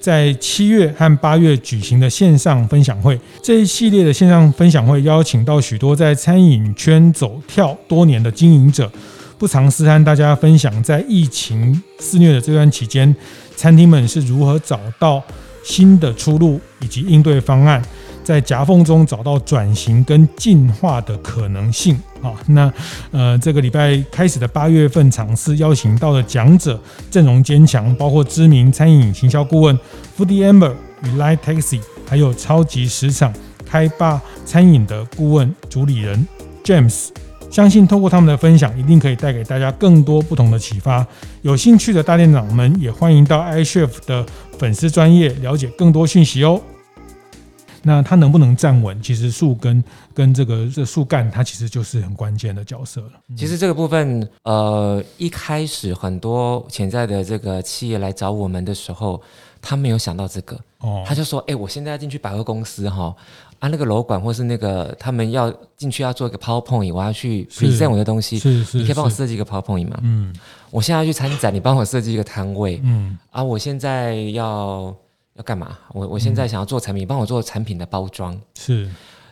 [0.00, 3.16] 在七月和八月举行的线上分享会。
[3.40, 8.90] 这一系列的线上分享会邀请到许多在餐饮圈走跳多年的经营者，
[9.38, 13.14] 不尝试和大家分享在疫情肆虐的这段期间，
[13.54, 15.22] 餐厅们是如何找到
[15.62, 17.80] 新的出路以及应对方案。
[18.30, 22.30] 在夹缝中找到转型跟进化的可能性啊！
[22.46, 22.72] 那
[23.10, 29.76] 呃，这个礼拜开始的八月份尝试邀请到的讲者阵容坚强，包括知名餐饮行销顾问
[30.16, 33.34] Foodie Amber 与 Light Taxi，还有超级市场
[33.66, 36.24] 开吧餐饮的顾问主理人
[36.62, 37.08] James。
[37.50, 41.04] 相信透过他们的分享，一定可以带给大家更多不同的启发。
[41.42, 44.24] 有兴趣的大店长们也欢迎到 iChef 的
[44.56, 46.62] 粉丝专业了解更多讯息哦。
[47.82, 49.00] 那它能不能站稳？
[49.02, 53.12] 其实树根跟这个这树干，它其实就是很关键的角色了。
[53.36, 59.20] 其实这个部分，呃，一开始很多潜在的这个企业来找我们的时候，
[59.62, 60.58] 他没有想到这个。
[60.78, 63.14] 哦，他就说：“哎，我现在要进去百货公司哈，
[63.58, 69.98] 啊，那个楼管或是那个他们要进去要做一个 PowerPoint，我要去 present 我的东西，是是，你可以帮我设计一个 PowerPoint 吗？
[70.02, 70.34] 嗯，
[70.70, 74.94] 我现在要去参展，你帮我设计一个摊位，嗯，啊，我现在要。”
[75.40, 75.78] 要干嘛？
[75.94, 78.88] 我我现在想要做产品，帮、嗯、我做产品的包装是，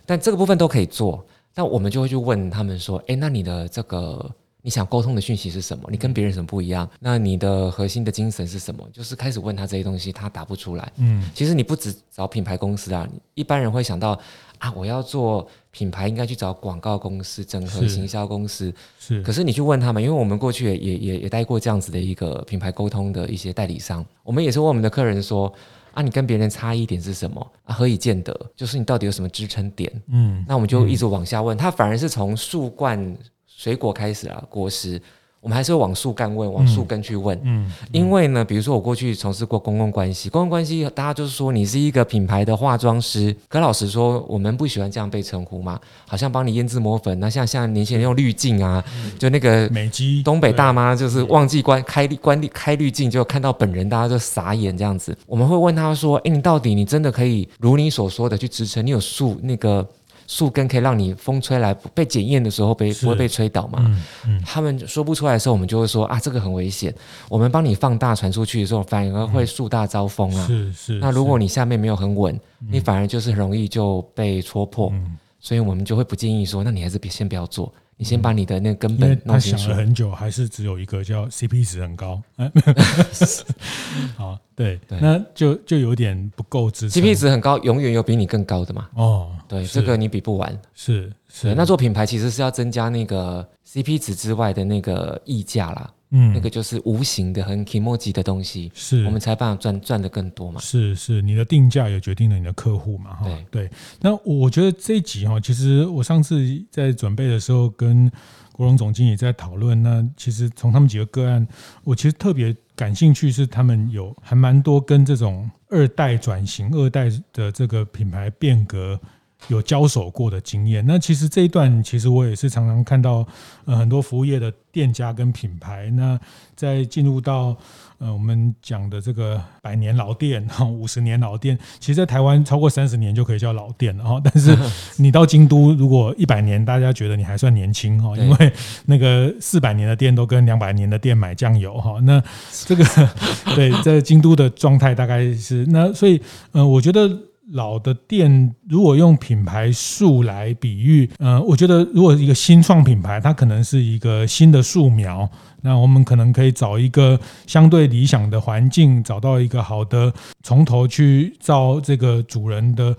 [0.06, 1.22] 但这个部分都可以做。
[1.54, 4.30] 那我们就会去问他们说：“哎，那你的这个
[4.62, 5.86] 你想沟通的讯息是什么？
[5.90, 6.88] 你跟别人什么不一样？
[6.98, 10.90] 那你的核心的精神是什么？”就是开始问他这些东西，他答不出来。
[10.96, 14.18] 嗯，其实你不只找品牌公司啊，一般人会想到
[14.58, 18.72] 啊，我要做品牌，应该去找广告公司、整合行销公司。
[18.98, 25.52] 是，是可是你去问他们，因为我们过去也也也也带过这样子的一个品牌沟通的一些代理商，我们也是问我们的客人说。
[25.98, 27.74] 啊，你跟别人差异点是什么啊？
[27.74, 28.32] 何以见得？
[28.54, 29.90] 就是你到底有什么支撑点？
[30.06, 35.02] 嗯，那我们就一直往下问，他反而是从树冠水果开始啊，果实。
[35.40, 37.38] 我们还是会往树干问，往树根去问。
[37.44, 43.34] 嗯，嗯，因为呢，比如说我过去从事过公共关系，公共关系大家就是说你是一个品牌的化妆师。
[43.48, 47.18] 可老实说，我们不喜欢这样被称呼嘛，好像帮你胭脂抹粉。
[47.20, 48.84] 那像像年轻人用滤镜啊，
[49.18, 55.16] 就那个美肌，东北大妈就是忘记关开关开滤镜，就看到本人，大家就傻眼这样子。
[55.26, 58.84] 我们会问他说：“哎，你到底你真的可以如你所说的去支撑？
[58.84, 59.86] 你有树那个？”
[60.28, 63.78] 树根可以让你风吹来被检验的时候被不会被吹倒嘛？
[63.80, 66.94] 嗯嗯、他们说不出来的时候，我们就会说啊，这个很危险。
[67.30, 70.46] 我们帮你放大传出去的时候，反而会树大招风啊。
[70.46, 70.98] 是是。
[70.98, 74.90] 那如果你下面没有很稳，嗯、你反而就是很容易就被戳破。
[74.92, 77.72] 嗯、所以我们就会不建议说，那你还是别先不要做。
[77.98, 79.58] 你先把你的那个根本弄清楚。
[79.58, 82.22] 他想了很久，还是只有一个叫 CP 值很高。
[84.16, 87.00] 好，对，对那就就有点不够支持。
[87.00, 88.88] CP 值很高，永远有比你更高的嘛。
[88.94, 90.56] 哦，对，是这个你比不完。
[90.74, 91.52] 是是。
[91.54, 95.90] 那做品牌其实是要增加那个 CP 值之外的那个溢价啦。
[96.10, 100.60] 嗯，那个就是无形的、很 kimochi 的东西，是我们才办法赚赚的更多嘛。
[100.60, 103.14] 是是，你的定价也决定了你的客户嘛。
[103.16, 103.70] 哈，对对。
[104.00, 106.40] 那我觉得这一集哈，其实我上次
[106.70, 108.10] 在准备的时候跟
[108.52, 111.46] 国荣总经理在讨论，那其实从他们几个个案，
[111.84, 118.98] 我其实特别感兴趣，是他们有还蛮多跟这种二代转型、二代的这个品牌变革。
[119.46, 123.26] 有交手过的经验，那其实这一段其实我也是常常看到，
[123.64, 126.18] 呃，很多服务业的店家跟品牌，那
[126.56, 127.56] 在进入到
[127.98, 134.20] 呃我们讲的这个百年老店哈，五十年老店，其实，在台湾超过三十年就可以叫老店了哈。
[134.22, 134.54] 但是
[135.00, 138.52] 你到京都，如果一百年，大家觉得你还算年轻哈，因为
[138.86, 142.00] 那个四百年的店都跟两百年的店买酱油哈。
[142.00, 142.22] 那
[142.66, 142.84] 这个
[143.54, 146.20] 对，在京都的状态大概是那，所以
[146.50, 147.08] 呃，我觉得。
[147.52, 155.28] 老的店，如果用品牌树来比喻，呃，我觉得如果一个新创品牌，它可能是一个新的树苗，
[155.62, 162.94] 那我们可能可以找一个相对理想的环境，找到一个好的，从头去照这个主人的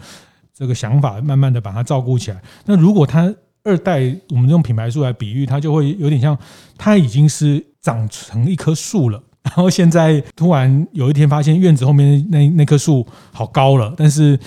[0.53, 2.41] 这个想法，慢慢的把它照顾起来。
[2.65, 3.33] 那如果它
[3.63, 6.37] 二代，我们用品牌树来比喻，它就会有点像，
[6.77, 9.21] 它已经是长成一棵树了。
[9.49, 14.39] 然后现在突然有一天发现院子后面那那棵树好高了，但是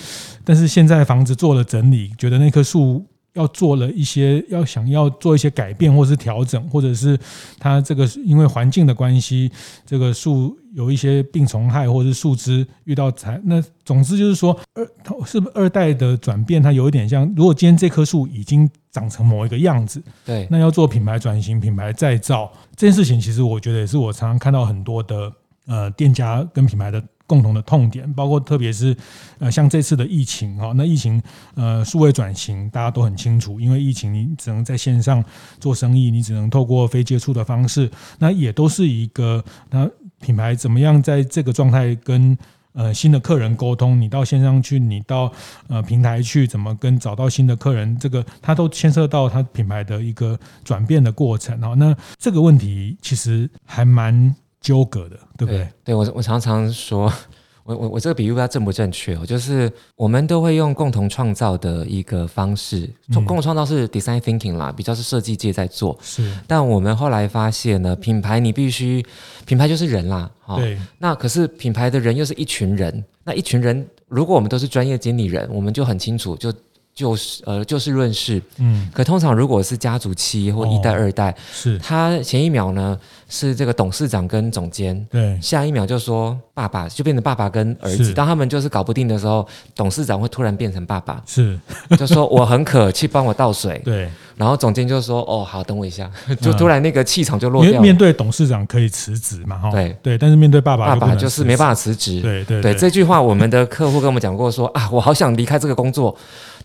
[0.43, 7.17] 但是现在房子做了整理，觉得那棵树要做了一些要想要做一些改变或是调整，或者是
[7.59, 9.51] 它这个因为环境的关系，
[9.85, 14.85] 这个树有一些病虫害或者是树枝遇到残那总之就是说二
[15.25, 25.31] 是不是二代的转变，它有一点像，如果今天这棵树已经长成某一个样子，对，那要做品牌转型、品牌再造这件事情，其实我觉得也是我常常看到很多的
[25.65, 28.95] 呃店家跟品牌的共同的痛点，包括特别是
[29.39, 31.21] 呃像这次的疫情哈，那疫情
[31.55, 35.23] 呃数位转型大家都很清楚，因为疫情你只能在线上
[35.59, 42.37] 做生意，你只能透过非接触的方式，那也都是一个那品牌怎么样在这个状态跟。
[42.75, 45.31] 呃，新的客人沟通，你到线上去，你到
[45.67, 51.75] 呃平台去，怎么跟找到新的客人，这个它都牵涉到它品牌的一个转变的过程啊。
[51.75, 55.57] 那这个问题其实还蛮纠葛的，对不对？
[55.57, 57.11] 对，对我我常常说。
[57.65, 65.97] 我我我这个比喻不知道正不正确哦，就是我们都会用共同创造的一个方式，共同创造是 design thinking 啦，比较是设计界在做。
[66.01, 69.01] 是，但我们后来发现呢，品牌你必须，
[69.45, 70.57] 品牌就是人啦，哈。
[70.57, 70.77] 对。
[70.97, 76.51] 那可是品牌的人又是一群人，那一群人如果我们都是专业经理人，我们就很清楚就。
[76.93, 81.77] 就是呃就事论事，嗯，可通常如果是家族企业或一代二代，哦、是。
[81.79, 91.59] 他前一秒呢是这个董事长跟总监，对，下一秒就说爸爸就变成爸爸跟儿子，当他们就是搞不定的时候，董事长会突然变成爸爸，是，
[91.97, 96.09] 就说我很渴，去帮我倒水， 对，然后总监就说哦好，等我一下，
[96.41, 97.81] 就突然那个气场就落掉了。
[97.81, 99.95] 面对董事长可以辞职嘛，哈，对。
[100.01, 106.15] 对，但是面对爸爸，爸爸就是没办法辞职，对对对，这句话我们的客户跟我们讲过说，说啊，我好想离开这个工作。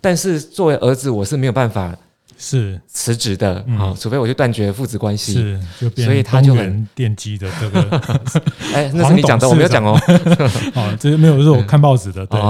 [0.01, 1.93] 但是作为儿子，我是没有办法
[2.39, 8.03] 是辞职的啊，嗯、除非我就断绝父子关系，是就变，所以他就很电机的这个，
[8.73, 10.01] 哎，那是你讲的，我没有讲哦，
[10.75, 12.41] 哦，这没有，是我看报纸的，对。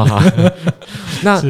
[1.25, 1.41] 那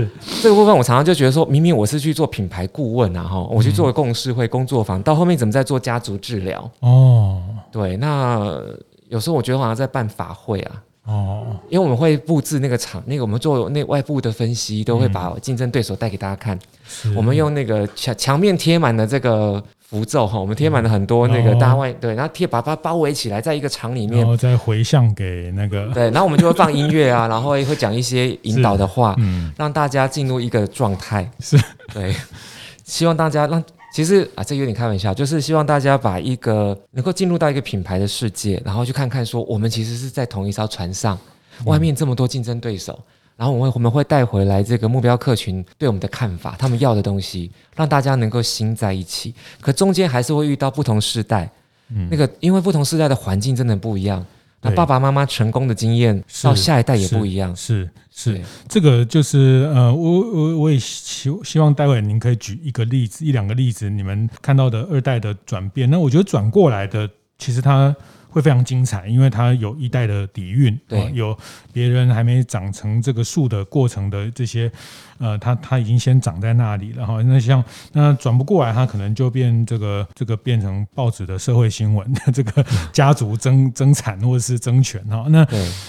[0.42, 6.70] 这个部分，我常常就觉得说，明明我是去做品牌顾问啊，哈，我去做共事会工作坊，到后面怎么在做家族治疗？
[6.80, 8.60] 哦，对，那
[9.08, 10.82] 有时候我觉得好像在办法会啊。
[11.04, 16.58] 哦，因为我们会布置那个场，那个我们做那外部的分析，都会把竞争对手带给大家看。
[17.06, 31.58] 嗯、我们用那个墙墙面贴满了这个符咒哈，我们贴满了很多那个大外对，然后贴把它包围起来，在一个场里面，然后再回向给那个对，然后我们就会放音乐啊，然后会讲一些引导的话， 嗯，让大家进入一个状态，是。
[31.94, 32.14] 对，
[32.84, 41.18] 希望大家让其实啊，这有点开玩笑，就是希望大家把一个能够进入到一个品牌的世界，然后去看看说，我们其实是在同一艘船上，
[41.64, 42.98] 外面这么多竞争对手。
[43.38, 49.32] 然后我们我们会带回来这个目标客群对我们的看法，他们要的东西，让大家能够心在一起。
[49.60, 51.48] 可中间还是会遇到不同世代，
[51.90, 54.26] 嗯，那个因为不同世代的环境真的不一样，
[54.60, 57.54] 那爸爸妈妈成功的经验到下一代也不一样。
[57.54, 65.88] 是是，是，这个就是呃，我我我也希希望待会您可以举一个例子，一两个例子，你们看到的二代的转变。
[65.88, 67.94] 那我觉得转过来的，其实他。
[68.30, 71.36] 会非常精彩，因为它有一代的底蕴，对，有
[71.72, 74.70] 别人还没长成这个树的过程的这些。
[75.20, 77.20] 呃，它它已经先长在那里了哈。
[77.22, 77.62] 那像
[77.92, 82.64] 那转不过来，它可能就变这个这个变成报纸的社会新闻， 这个
[82.94, 85.26] 家族争争产或者是争权哈。
[85.30, 85.44] 那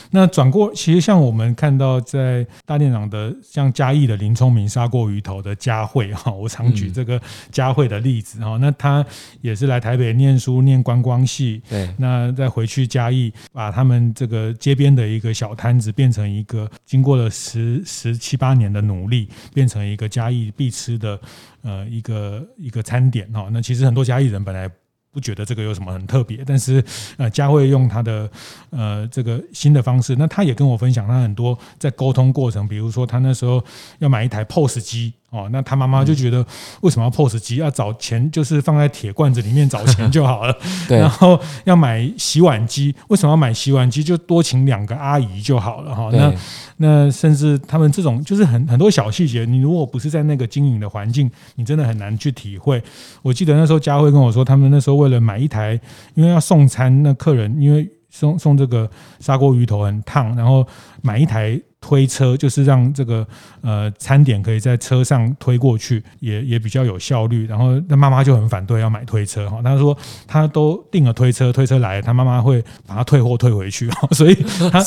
[0.09, 7.21] 那转过，其实像我们看到在大店长的像嘉义的林聪明杀过鱼头的嘉慧哈，我常举这个
[7.51, 8.57] 嘉慧的例子哈。
[8.59, 9.05] 那他
[9.41, 19.29] 也是来台北念书念观光系，对，那再回去嘉义，把他们这个街边的一个小摊子变成一个经过了十十七八年的努力。
[19.53, 21.19] 变成一个嘉义必吃的
[21.63, 24.69] 呃一个一个餐点哈，那其实很多嘉义人本来
[25.11, 26.83] 不觉得这个有什么很特别，但是
[27.17, 28.31] 呃佳慧用他的
[28.69, 33.63] 呃这个新的方式，那他也跟我分享他很多在沟通过程，比如说他那时候
[33.97, 35.13] 要买一台 POS 机。
[35.31, 36.43] 哦，那他妈妈就觉得
[36.81, 37.57] 为什么要 POS 机？
[37.57, 40.57] 要找钱就是放在铁罐子里面找钱就好了。
[40.89, 40.97] 对。
[40.97, 44.03] 然后要买洗碗机，为什么要买洗碗机？
[44.03, 46.09] 就多请两个阿姨就好了哈。
[46.11, 46.33] 那
[46.77, 52.81] 那甚至他们这种就是很很多小细节，你如果不是在那个经营的环境，你真的很难去体会。
[53.21, 55.79] 我记得那时候佳慧跟我说，他们那时候为了买一台，
[56.15, 58.89] 因为要送餐，那客人因为送送这个
[59.19, 60.65] 砂锅鱼头很烫，然后
[61.03, 61.61] 买一台。
[61.81, 63.25] 推车就是让这个
[63.61, 67.47] 呃餐点可以在车上推过去，也也比较有效率。
[67.47, 74.35] 然后那妈妈就很反对要买推车哈，他说他都订了推车，推车来他妈妈会把他退货退回去， 所以
[74.71, 74.81] 他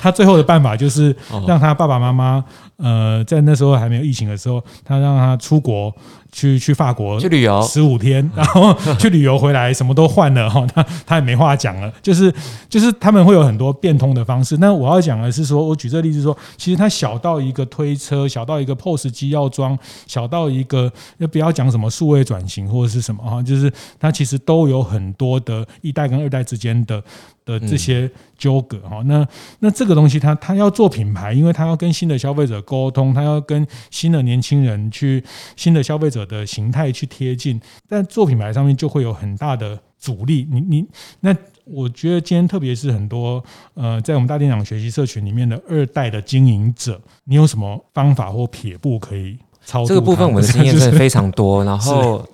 [0.00, 1.14] 他最后的办法就是
[1.46, 2.44] 让他爸爸妈妈
[2.76, 5.94] 呃在那时候还没有疫情的时候，他让他出国。
[6.30, 12.32] 去去法国去旅游十五天， 然后去旅游回来，什么都换了哈，他他也没话讲了，就是
[12.68, 14.56] 就是他们会有很多变通的方式。
[14.58, 27.02] 那我要讲的是说，我举这个例子说，其实它小到一个推车，小到一个 POS 机要装，小到一个要不要讲什么数位转型或者是什么哈，就是它其实都有很多的一代跟二代之间的。
[27.48, 29.26] 的这些纠葛哈，那
[29.60, 35.24] 那这个东西，他他要做品牌，因为他要跟新的消费者沟通，他要跟新的年轻人去
[35.56, 37.58] 新的消费者的形态去贴近，
[37.88, 40.46] 但做品牌上面就会有很大的阻力。
[40.50, 40.86] 你你
[41.20, 41.34] 那
[41.64, 49.88] 我觉得今天特别是很多呃，在我们大店长学习社群里面的二代的经营者，你有什么方法或撇步可以操作？
[49.88, 52.26] 这个部分我的经验真的 非常多，然后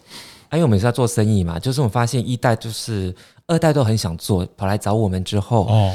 [0.57, 3.15] 因为我们是在做生意嘛，就是我们发现一代就是。
[3.47, 5.95] 二代都很想做，跑来找我们之后，哦，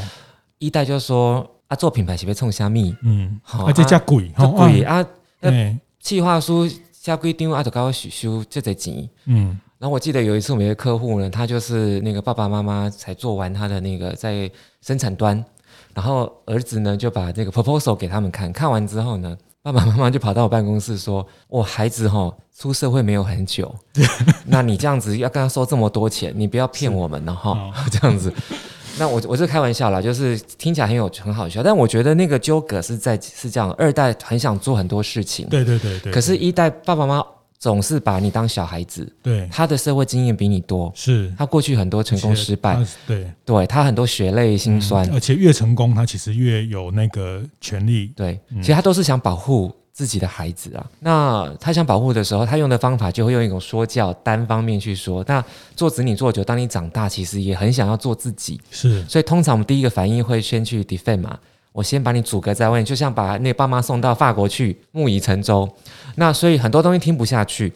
[0.60, 2.95] 一代就说啊，做品牌是不是冲虾米？
[3.02, 5.04] 嗯，好，而且加贵，加贵啊，
[5.39, 9.10] 那计划书下规定啊，就搞许修这这钱。
[9.26, 14.48] 嗯，然后我记得有一次我们的客户呢，他就是那个爸爸妈妈才做完他的那个在
[14.82, 15.43] 生产端，
[15.95, 19.36] 然后儿子呢就把那个 proposal 给他们看，看完之后呢。
[19.71, 23.73] 爸爸妈妈就跑到我办公室说：“我孩子哈出社会没有很久，
[24.47, 28.34] 那你这样子要跟他收这么多钱，你不要骗我们了哈， 这样子。
[28.97, 37.25] 那我我是开玩笑啦，就是听起来很有很好笑，但我觉得那个纠葛是在是这样，二代很想做很多事情，对对对对，可是一代爸爸妈妈。”
[37.60, 41.30] 总是把你当小孩子，对，他的社会经验比你多，是。
[41.38, 50.89] 他过去很多成功失败，对，对他很多血泪辛酸，而且越成功，他其实越有那个权利，对，其实他都是想保护自己的孩子啊。
[51.02, 55.22] 那他想保护的时候，他用的方法就会用一种说教，单方面去说。
[55.28, 55.43] 那
[55.76, 59.04] 做子女做久，当你长大，其实也很想要做自己，是。
[59.04, 61.38] 所以通常我们第一个反应会先去 defend 嘛。
[61.71, 65.69] 我先把你阻隔在外面，就像把那爸妈送到法国去，木已成舟。
[66.15, 67.71] 那所以很多东西听不下去。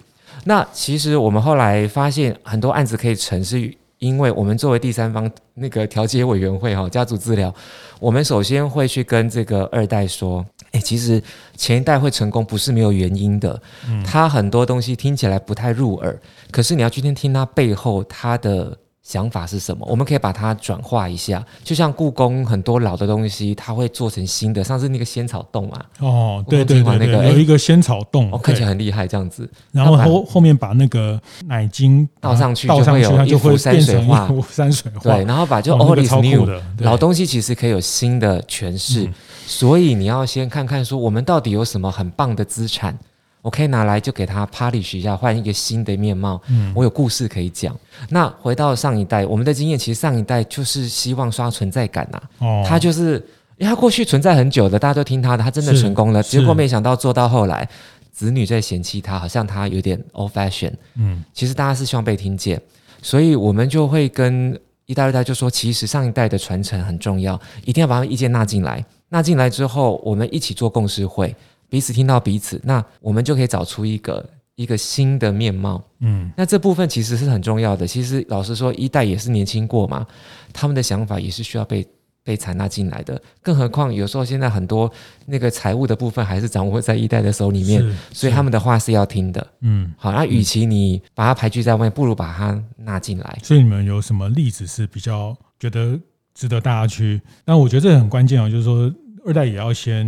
[0.46, 7.54] 那其实我们后来发现，很多案子可以成，是因为我们作为第三方那个调解委员会哈，家族治疗，
[8.02, 11.22] 我们首先会去跟这个二代说，诶，其实
[11.56, 13.62] 前一代会成功不是没有原因的。
[14.06, 16.20] 他很多东西听起来不太入耳，
[16.52, 19.86] 可是你要去听听他背后他的想法是什么？
[19.90, 24.64] 我们可以把它转化一下，就像故宫很多老的东西，它会做成新的。
[24.64, 29.50] 上次那个仙草洞啊，哦，对对对，那个有一个仙草洞，哦，看起来很厉害，这样子。
[29.72, 35.02] 然后后后面把那个奶精倒上去，倒上去，它就会山水画，山水画。
[35.02, 39.10] 对，然后把就 old is new 的老东西其实可以有新的诠释。
[39.46, 42.98] 所以你要先看看说，我们到底有什么很棒的资产。
[43.44, 46.42] 我可以拿来就给他 polish 一下，换一个新的面貌。
[46.48, 47.78] 嗯，我有故事可以讲。
[48.10, 52.48] 那回到上一代，我们的经验其实上一代就是希望刷存在感呐、啊。
[52.48, 53.16] 哦，他就是
[53.58, 56.24] 因为他过去存在很久的，大家都听他的，他真的成功了。
[56.24, 57.68] 结果没想到做到后来，
[58.14, 60.72] 子女在嫌弃他，好像他有点 old fashion。
[60.96, 62.62] 嗯，其实大家是希望被听见，
[63.02, 68.84] 所以我们就会跟一代二代就说，其实上一代的传承很重要，一定要把他们意见纳进来。
[69.10, 71.36] 纳进来之后，我们一起做共识会。
[71.74, 75.84] 彼此听到彼此，那我们就可以找出一个一个新的面貌。
[76.02, 77.88] 嗯，那这部分其实是很重要的。
[77.88, 80.06] 其实老实说，一代也是年轻过嘛，
[80.54, 81.84] 他们的想法也是需要被
[82.24, 83.20] 被采纳进来的。
[83.42, 84.88] 更何况有时候现在很多
[85.26, 89.48] 那个财务的部分还是掌握在一代的手里面，所以他们的话是要听的。
[89.62, 93.40] 嗯，好，那与其你把它排拒在外面，不如把它纳进来。
[93.42, 96.00] 所以你们有什么例子是比较觉得
[96.36, 97.20] 值得大家去？
[97.44, 98.94] 那我觉得这很关键啊，就是说。
[99.26, 100.06] 二代也要先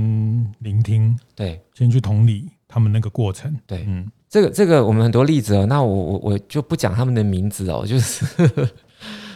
[0.59, 8.25] 聆听，对，先去同理他们那个过程，对，嗯，这个这个我们很多例子哦，那我我我就不讲他们的名字哦， 就是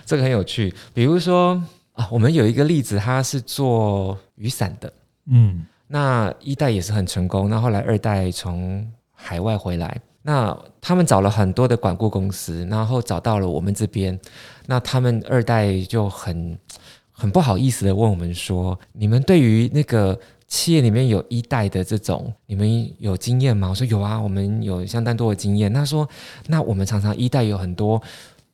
[0.06, 1.62] 这个很有趣，比如说
[1.94, 4.92] 啊，我们有一个例子，他是做雨伞的，
[5.28, 14.20] 嗯，那一代也是很成功，那后来二代从海外回来，那他们找了很多的管顾公司，然后找到了我们这边，
[14.66, 16.58] 那他们二代就很。
[17.20, 20.17] 很不好意思的问我们说：“你们对于那个
[20.47, 26.07] 企业里面有一代的这种，你们有经验吗？”我说：“有啊，我们有相当多的经验。”他说
[26.47, 28.01] ：“那我们常常一代有很多。”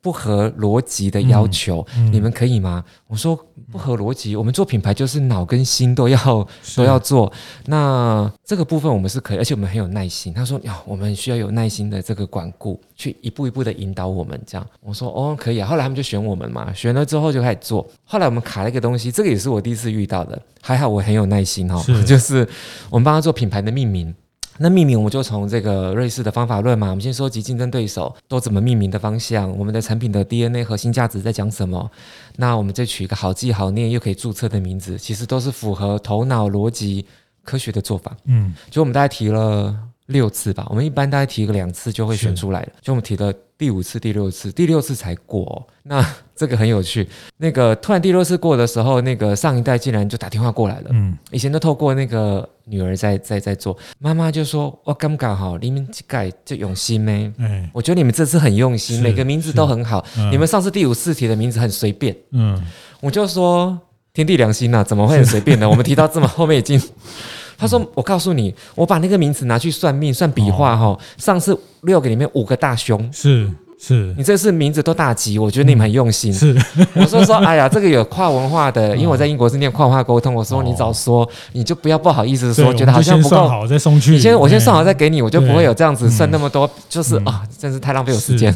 [0.05, 2.85] 不合逻辑的要求，嗯嗯、你们可以吗？
[3.07, 3.35] 我说
[3.71, 7.33] 不合逻辑，我们做品牌就是脑跟心都要都要做。
[7.65, 10.31] 那这个部分我们是可以，而且我们很有耐心。
[10.31, 14.39] 他说呀，我们需要有耐心的这个管顾，去一步一步的引导我们。
[14.45, 15.67] 这样我说哦，可以啊。
[15.67, 17.89] 后来他们就选我们嘛，选了之后就开始做。
[18.03, 22.47] 后来我们卡了一个东西，这个也是我第一次遇到的，还好我很有耐心哈、哦， 就是
[22.91, 24.13] 我们帮他做品牌的命名。
[24.57, 31.91] 那命名我们就从这个瑞士的方法论嘛，我们先收集竞争对手都怎么命名的方向，我们的产品的 DNA 核心价值在讲什么，
[32.37, 37.05] 那我们再取一个好记好念又可以注册的名字，其实都是符合头脑逻辑
[37.43, 38.15] 科学的做法。
[38.25, 39.75] 嗯，就我们大概提了
[40.07, 43.33] 六次吧，我们一般大概提个两次就会选出来了，就我们提了。
[43.57, 45.63] 第五次、第六次，第六次才过哦。
[45.83, 47.07] 那 这个很有趣。
[47.37, 50.89] 那个突然第六次过的时候，那个上一代竟然就打电话过来了。
[50.89, 57.33] 嗯，以前都透过那个女儿在在在做，妈妈就说：“我刚刚好，你们这盖就用心呢。
[57.39, 60.05] 哎，我觉得你们这次很用心，每个名字都很好。
[60.29, 62.13] 你们上次第五次提的名字很随便。
[62.31, 62.61] 嗯，
[62.99, 63.79] 我就说
[64.11, 65.69] 天地良心呐，怎么会很随便呢？
[65.69, 66.77] 我们提到这么后面已经。”
[67.57, 70.97] 他说：“我告诉你，我把那个名字拿去算命、算笔画哈。
[71.17, 73.49] 上次六个里面五个大凶，是
[73.79, 74.13] 是。
[74.17, 76.33] 你这次名字都大吉，我觉得你们很用心。
[76.33, 76.55] 是，
[76.95, 80.33] 我说说，哎呀，这个有跨文化的， 因为我在英国是念跨文化沟通。
[80.33, 84.11] 我说你早说，你就不要不好意思说，觉得好像不够好再送去。
[84.11, 88.51] 你先，我先算好再给你，我就不会有这样子算那么多，就是啊，真是太浪费我时间。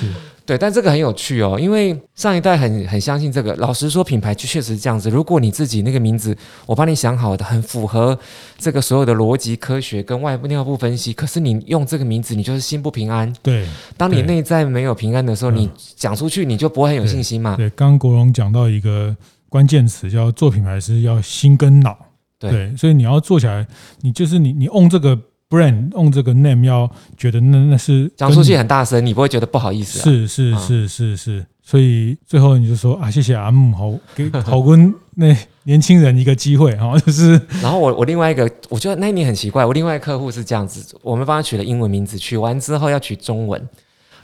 [0.00, 0.06] 是。”
[0.48, 3.54] 对，但这个很有趣哦，因为上一代很很相信这个。
[3.56, 5.10] 老实说，品牌就确实是这样子。
[5.10, 6.34] 如果你自己那个名字，
[6.64, 8.18] 我帮你想好的，很符合
[8.56, 13.30] 这个所有的逻辑、科学跟外部、内部分析，可是你用这个名字，你就是心不平安。
[13.42, 13.66] 对，
[13.98, 17.54] 当你内在没有平安的时候，你讲出去，你就不会很有信心嘛。
[17.54, 19.14] 对，刚刚国荣讲到一个
[19.50, 21.94] 关键词，叫做品牌是要心跟脑。
[22.38, 23.66] 对，所以你要做起来，
[24.00, 25.20] 你就是你，你用这个。
[25.48, 30.02] Brand 用这个 name 要觉得那那是讲出去很大声，你不会觉得不好意思啊？
[30.02, 35.34] 是是是是是，所以最后你就说啊，谢谢阿木，好给好跟那
[35.64, 37.40] 年轻人一个机会哈， 就是。
[37.62, 43.68] 然后我我另外一个，我觉得那一年很奇怪，我另外一个客户是这样子，我们帮他取了英文名字，取完之后要取中文。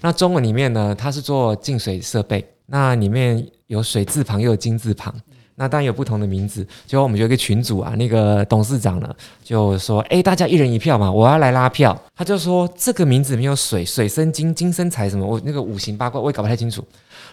[0.01, 5.15] 那中文里面呢，他是做净水设备，那里面有水字旁又有金字旁。
[5.57, 15.25] 那当然有不同的名字，结果我们有一个群组啊，那个董事长呢就说：“哎，大家一人一票嘛，我要来拉票。”他就说：“这个名字没有水，水生金，金生财什么？
[15.25, 16.85] 我那个五行八卦我也搞不太清楚。”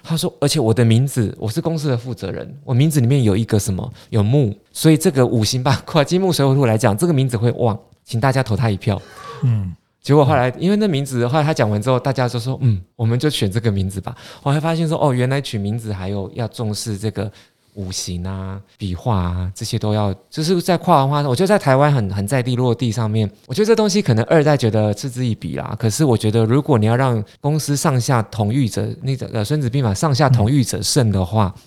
[0.04, 9.02] 他说：“而且我的名字，我是公司的负责人，我名字里面有一个什么有木，所以这个五行八卦金木水火土来讲，这个名字会旺，请大家投他一票。”
[9.44, 17.32] 嗯，结果后来因为那名字，后来他讲完之后，大家就说：“嗯，我们就选这个名字吧。”我还发现说：“哦，原来取名字还有要重视这个。”
[17.74, 21.22] 五行啊、笔画啊这些都要，就是在跨文化。
[21.28, 25.76] 我觉得在台湾很很在地落地上面，我觉得这东西可能二代觉得嗤之以鼻啦。
[25.80, 31.54] 可是我觉得，如果你要让公司上下同欲者，那个呃《孙子兵法》上下同欲者胜的话。
[31.56, 31.62] 嗯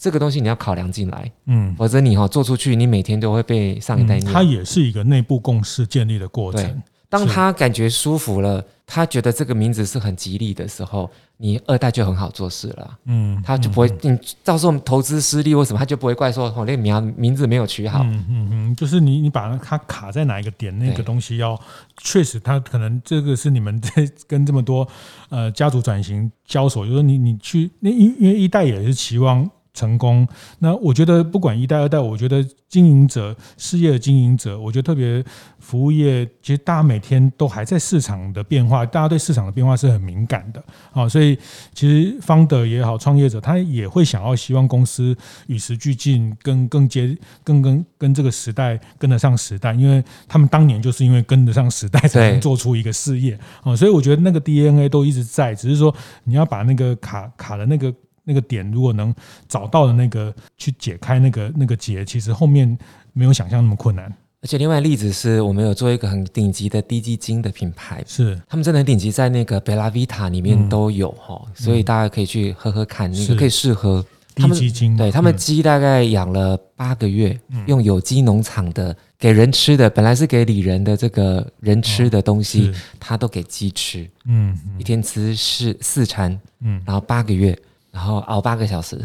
[0.00, 4.32] 这个东西你要考量进来，嗯，否则你哈、哦、做出去，你每天都会被上一代念。
[4.32, 6.82] 它也是一个内部共识建立的过程。
[7.10, 12.98] 当他感觉舒服了，他觉得这个名字是很吉利的时候，你二代就很好做事了。
[13.06, 18.04] 嗯，他就不会，嗯、你到时候投资失利，为什么他就不会怪说哦，那名名字没有取好。
[18.04, 21.60] 嗯嗯嗯，就是你你把它卡在哪一个点，那个东西要
[21.98, 24.86] 确实，他可能这个是你们在跟这么多
[25.30, 29.50] 呃家族转型交手，就是说你你去那因因为一代也是期望。
[29.72, 30.26] 成功，
[30.58, 35.24] 那我觉得不管一代二代，我觉得经营者事业的经营者，我觉得特别
[35.58, 40.62] 服务业，其实大家每天都还在市场的变化，大家对市场的变化是很敏感的
[40.92, 41.38] 啊，所以
[41.72, 45.16] 其实方德也好，创业者他也会想要希望公司
[45.46, 55.94] 与时俱进，跟更接更跟跟这个时代跟得上时代，因为他们当年就是因为跟得上时代才能做出一个事业啊，所以我觉得那个 DNA 都一直在，只是说
[56.24, 57.94] 你要把那个卡卡的那个。
[58.30, 59.12] 那个点如果能
[59.48, 62.78] 找到的那个去解开那个那个结，其实后面
[63.12, 64.04] 没有想象那么困难。
[64.42, 68.40] 而且另外例子是我们有做一个很顶级的低基金的品牌，是。
[68.48, 74.04] 他们真的很顶级，在那个贝拉维塔里面都有哈，嗯、所以大家可以去喝喝看，那个可以试喝。
[74.32, 74.96] 低基金。
[74.96, 87.58] 对他们鸡大概养了八个月，嗯、用有机农场的给人吃的，本来是给里人的这个人吃的东西，他、哦、都给鸡吃，嗯，一天吃四四餐，嗯，然后八个月。
[87.90, 88.96] 然后熬八个小时，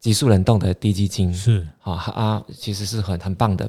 [0.00, 3.68] 急速冷冻的滴鸡精是好啊，其实是很很棒的。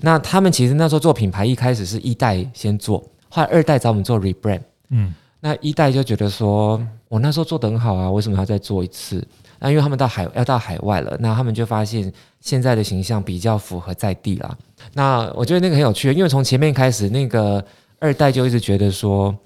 [0.00, 2.98] 那他们其实那时候做品牌，一开始是一代先做，
[3.28, 4.60] 后来二代找我们做 rebrand。
[4.90, 9.26] 嗯，那一代就觉得说，我那时候做的很好啊，为什么要再做一次？
[9.58, 14.56] 那因为他们到海要到海外了，那他们就发现现在的形象比较符合在地啦。
[14.94, 17.64] 那我觉得那个很有趣，因为从前面开始，那个
[17.98, 19.36] 二代就一直觉得说。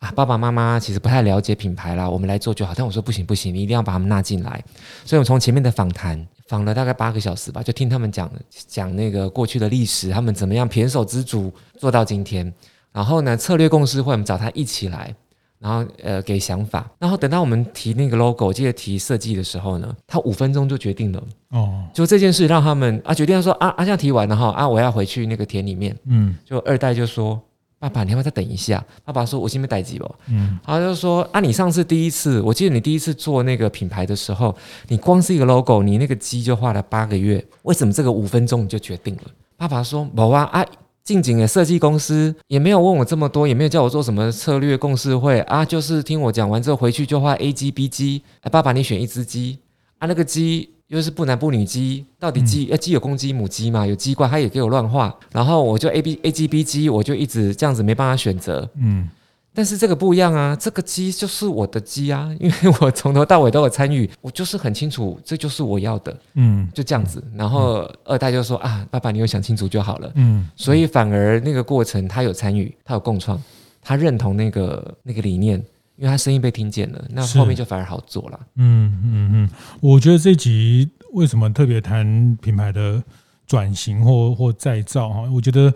[0.00, 2.72] 啊，爸爸妈妈其实不太了解品牌啦，我们来做就好。
[2.74, 4.64] 但我说不行不行，你一定要把他们纳进来。
[5.04, 8.30] 所以我从前面的访谈访了大概八个小时吧，就听他们讲
[8.66, 12.50] 讲那个过去的历史，他们怎么样胼手胝足做到今天。
[12.92, 15.14] 然后呢，策略共识会我们找他一起来，
[15.58, 16.90] 然后呃给想法。
[16.98, 21.22] 然后等到我们提那个 logo，记得提设计的时候呢，他五分钟就决定了。
[21.50, 25.94] 哦，就这件事让他们啊决定说啊啊这样提完了哈啊我要回去那个田里面。
[26.06, 27.38] 嗯，就二代就说。
[27.80, 28.84] 爸爸，你要不要再等一下？
[29.06, 34.54] 爸爸说：“我先没待机吧。”嗯，他就说：“啊，你上次第一次，我记得你第一次做那个品牌的时候，
[34.88, 39.22] 你光是一个 logo，你那个鸡就画了八个月，为什么这个五分钟你就决定了？”
[39.56, 40.66] 爸爸说：“没啊，啊，
[41.02, 48.22] 近景的设计公司也没有问我这么多，也没有叫我做什么策略共识会啊，就是听我讲完之后回去就画 A 鸡 B 鸡。
[48.42, 49.58] 哎，爸爸，你选一只鸡
[49.98, 52.68] 啊，那个鸡。”又是不男不女鸡，到底鸡？
[52.68, 53.86] 呃、嗯，鸡有公鸡母鸡嘛？
[53.86, 58.68] 有鸡冠，他也给我乱画，然后我就 A B A G B 鸡，我就一直这样子没办法选择。
[58.74, 59.08] 嗯，
[59.54, 66.16] 但是这个不一样啊，这个鸡就是我的鸡啊， 因为我从头到尾都有参与，我就是很清楚，这就是我要的。
[66.34, 67.22] 嗯，就这样子。
[67.36, 70.10] 然后二代就说啊，爸爸，你有想清楚就好了。
[70.16, 73.40] 嗯，所以反而那个过程他有参与，他有共创，
[73.80, 75.64] 他认同那个那个理念。
[76.00, 78.40] 因为他声音被听见了，那后面就反而好做了。
[78.56, 79.50] 嗯嗯嗯，
[79.82, 83.02] 我觉得这集为什么特别谈品牌的
[83.46, 85.30] 转型或或再造哈？
[85.30, 85.70] 我觉得，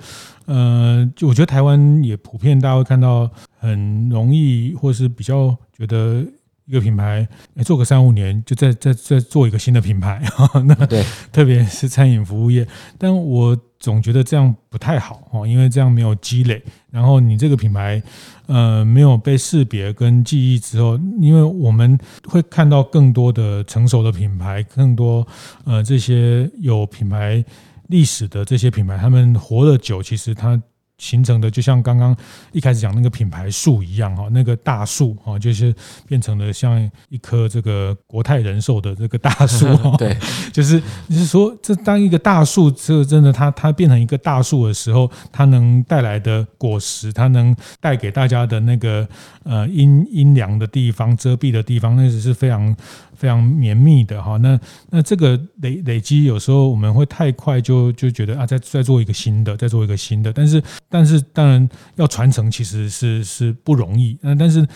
[0.47, 6.25] 呃，我觉得台湾也普遍大家会看到很容易，或是比较觉得
[6.65, 7.29] 一个品牌
[7.63, 10.23] 做个三五年就再再再做一个新的品牌，
[10.65, 12.67] 那对，特别是餐饮服务业，
[12.97, 13.55] 但我。
[13.85, 18.03] 总觉得这样不太好哦，因为这样没有积累，然后你这个品牌，
[18.47, 25.27] 呃，没有被识别跟记忆之后，因为我们会看到更多的成熟的品牌，更多
[25.65, 27.45] 呃这些有品牌
[27.89, 30.61] 历史的这些品牌，他们活得久，其实他。
[31.05, 32.17] 形成的就像刚刚
[32.53, 35.75] 一开始讲那个品牌树一样哈，那个大树哈，就是
[36.09, 39.95] 变成了像一棵这个国泰人寿的这个大树 哈。
[39.99, 40.17] 对，
[40.51, 40.81] 就是
[41.11, 49.07] 就是说，这当一个大树，这真的它它变成一个大树的时候，它能带来的果实，它能带给大家的那个
[49.43, 52.75] 呃阴阴凉的地方、遮蔽的地方，那只是非常。
[53.25, 54.61] 非常绵密的哈，那
[54.91, 61.67] 那这个累累积有时候我们会太快就就觉得啊，再再做一个新的，再做一个新的，但是但是当然
[61.97, 64.69] 要传承其实是是不容易，那但是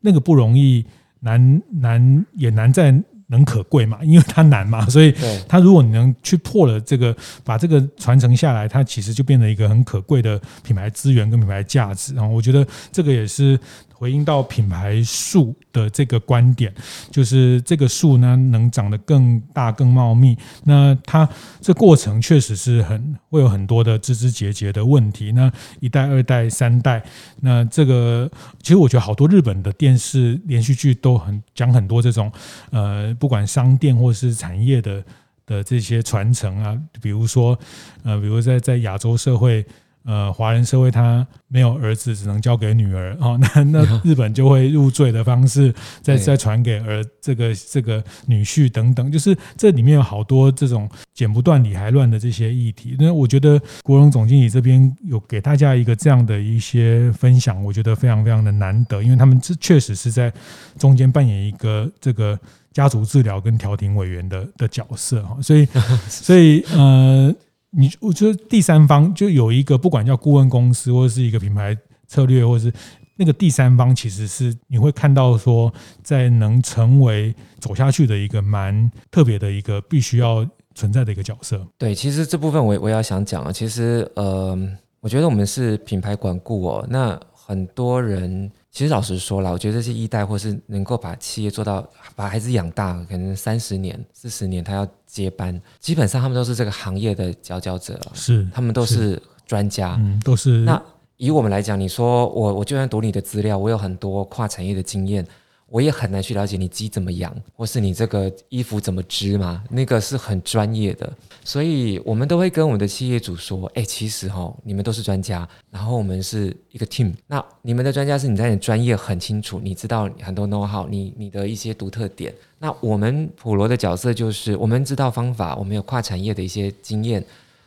[0.00, 0.86] 那个不容易
[1.18, 2.94] 难难也难在。
[3.28, 3.98] 能可贵嘛？
[4.04, 5.12] 因为它难嘛，所以
[5.48, 12.14] 它如果你能去破了这个，把这个传承下来，它其实就变成一个很可贵的品牌资源跟品牌价值。
[12.14, 13.58] 然后我觉得这个也是
[13.98, 16.70] 回应到品牌树的这个观点，
[17.10, 20.36] 就是这个树呢能长得更大、更茂密。
[20.64, 21.26] 那它
[21.62, 25.32] 这过程确实是很会有很多的枝枝节节的问题。
[25.32, 27.02] 那一代、二代、三代，
[27.40, 28.30] 那这个
[28.60, 32.30] 其实我觉得好多日本的电视连续剧都很讲很多这种
[32.70, 35.02] 呃，不管商店或是产业的
[35.46, 37.58] 的这些传承啊，比如说
[38.02, 39.64] 呃，比如在在亚洲社会。
[40.06, 43.36] 呃，华人社会他没有儿子，只能交给女儿哦。
[43.40, 52.94] 那 那日本就会入赘的方式再再传给儿这个这个女婿等等，就是这里面有好多这种剪不断理还乱的这些议题。
[53.00, 60.32] 那我觉得国荣总经理这边有给大家一个这样的一些分享，我觉得非常非常的难得，因为他们这确实是在
[60.78, 62.38] 中间扮演一个这个
[62.72, 65.36] 家族治疗跟调停委员的的角色哈。
[65.42, 65.66] 所以
[66.06, 67.34] 所以呃。
[67.76, 72.72] 你我觉得第三方就有一个，不管叫顾问公司，或者是一个品牌策略，或者是
[73.16, 75.72] 那个第三方，其实是你会看到说，
[76.02, 81.66] 在能成为走下去的一个蛮特别的一个必须要存在的一个角色。
[81.76, 84.58] 对，其实这部分我我要想讲啊，其实呃，
[85.00, 88.50] 我觉得我们是品牌管顾哦，那很多人。
[88.76, 91.82] 其实老实说啦，我觉得这些一代或是能够把企业做到
[92.14, 100.58] 把孩子养大，可能三十年、四十年，他要接班，基本上他们都是这个行业的佼佼者，是他们都是专家，嗯，都是。
[100.58, 100.78] 那
[101.16, 105.26] 以我们来讲，你说我我就算读你的资料，我有很多跨产业的经验。
[105.68, 111.12] 我也很难去了解你鸡怎么养，或是你这个衣服怎么织嘛，那个是很专业的，
[111.44, 117.12] 所以我们都会跟我们的企业主说，哎，其实哈，你们都是专家，然后我们是一个 team。
[117.26, 122.32] 那你们的专家是你在你专业很清楚，你知道很多 know how，你你的一些独特点。
[122.60, 127.22] 那我们普罗的角色就是，我们知道方法，我们有跨产业的一些经验，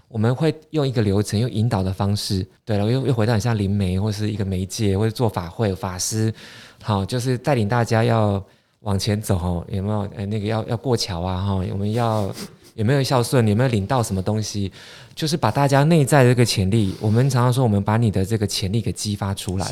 [0.08, 6.34] 我们会用一个流程，用引导的方式，对了，又又回到你像灵媒或是一个媒介，或者做法会法师。
[6.82, 8.44] 好，就是带领大家要
[8.82, 10.10] 往前走哈，有没有？
[10.16, 12.34] 哎，那个要要过桥啊哈，我们要
[12.76, 13.46] 有没有孝顺？
[13.48, 14.72] 有没有领到什么东西？
[15.14, 19.68] 就是把大家内在的这个潜力，我们常常说，我们把你的这个潜力给激发出来。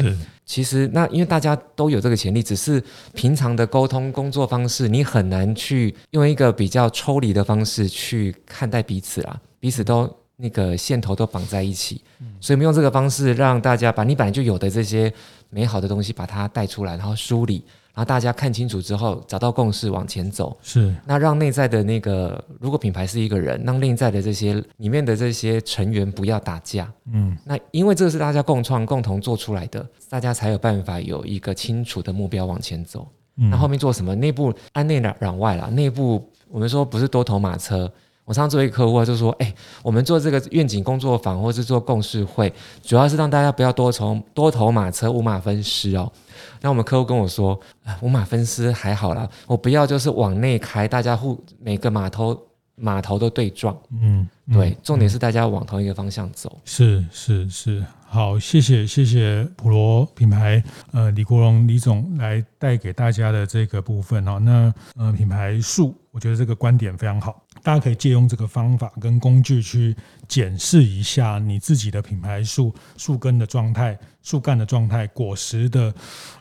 [0.45, 2.83] 其实那因为大家都有这个潜力，只是
[3.13, 12.01] 平常的沟通工作方式，你很难去用一个比较抽离的方式去看待彼此啦，彼此都那个线头都绑在一起，
[12.39, 15.13] 所以我们用这个方式让大家把你本来就有的这些。
[15.49, 17.63] 美好的东西把它带出来，然后梳理，
[17.93, 20.57] 然后大家看清楚之后，找到共识往前走。
[20.61, 26.91] 是，那让内在的那个，如果品牌是一个人，让内在的这些里面的这些成员不要打架。
[27.13, 33.07] 嗯，那因为这个是大家共创、共同做出来的，大家才有办法有一个清楚的目标往前走。
[33.37, 34.13] 嗯，那后面做什么？
[34.15, 37.89] 内部安内攘外了，内部我们说不是多头马车。
[38.27, 42.53] 我上次做一个客户就说：“哎，我们做这个愿景工作坊，或是做共事会，
[42.83, 46.11] 主要是让大家不要多从多头马车五马分尸哦。”
[46.59, 47.57] 那我们客户跟我说
[48.01, 52.37] ：“五马分尸还好啦，我不要就是往内开，大家互每个码头
[52.75, 56.59] 码头都对撞。”嗯，对，重点是大家往同一个方向走。
[56.65, 60.61] 是是是，好，谢谢谢谢普罗品牌
[60.91, 64.37] 呃李国荣李总来带给大家的这个部分哦。
[64.37, 67.41] 那呃品牌树，我觉得这个观点非常好。
[67.67, 69.93] 大家可以借用这个方法跟工具去
[70.25, 75.93] 检视一下你自己的品牌树树根的状态、树干的状态、果实的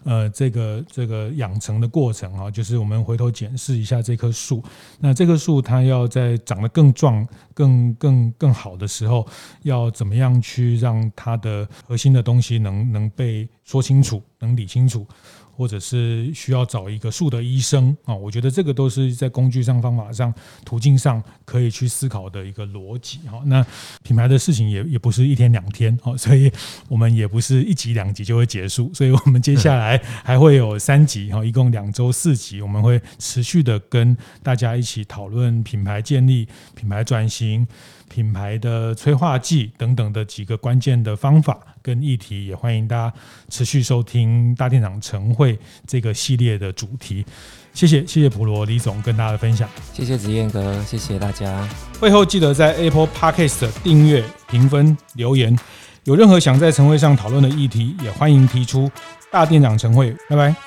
[0.04, 4.62] 呃这个这个养成的过程啊，就是我们回头检视一下这棵树。
[5.00, 9.26] 那这棵树它要在长得更壮、更更更好的时候，
[9.62, 15.04] 要怎么样去让它的核心的东西能能被说清楚、能理清楚。
[15.56, 20.32] 或者是需要找一个树的医生啊，我觉得这个都是在工具上、方法上、
[20.64, 23.40] 途径上可以去思考的一个逻辑哈。
[23.46, 23.64] 那
[24.02, 26.52] 品牌的事情也也不是一天两天哦， 所以
[26.88, 37.66] 我们也不是一集两集就会结束， 所以我们接下来还会有三集哈，一共两周四集，我们会持续的跟大家一起讨论品牌建立、品牌转型。
[38.08, 43.12] 品牌的催化剂等等的几个关键的方法跟议题，也欢迎大家
[43.48, 47.24] 持续收听大店长晨会这个系列的主题。
[47.72, 51.68] 谢谢谢谢普罗李总跟大家的分享，谢谢子燕哥，谢谢大家。
[52.00, 55.56] 会后记得在 Apple Podcast 订阅、评分、留言。
[56.04, 58.90] 有任何想在晨会上讨论的议题，也欢迎提出。
[59.30, 60.65] 大店长晨会，拜拜。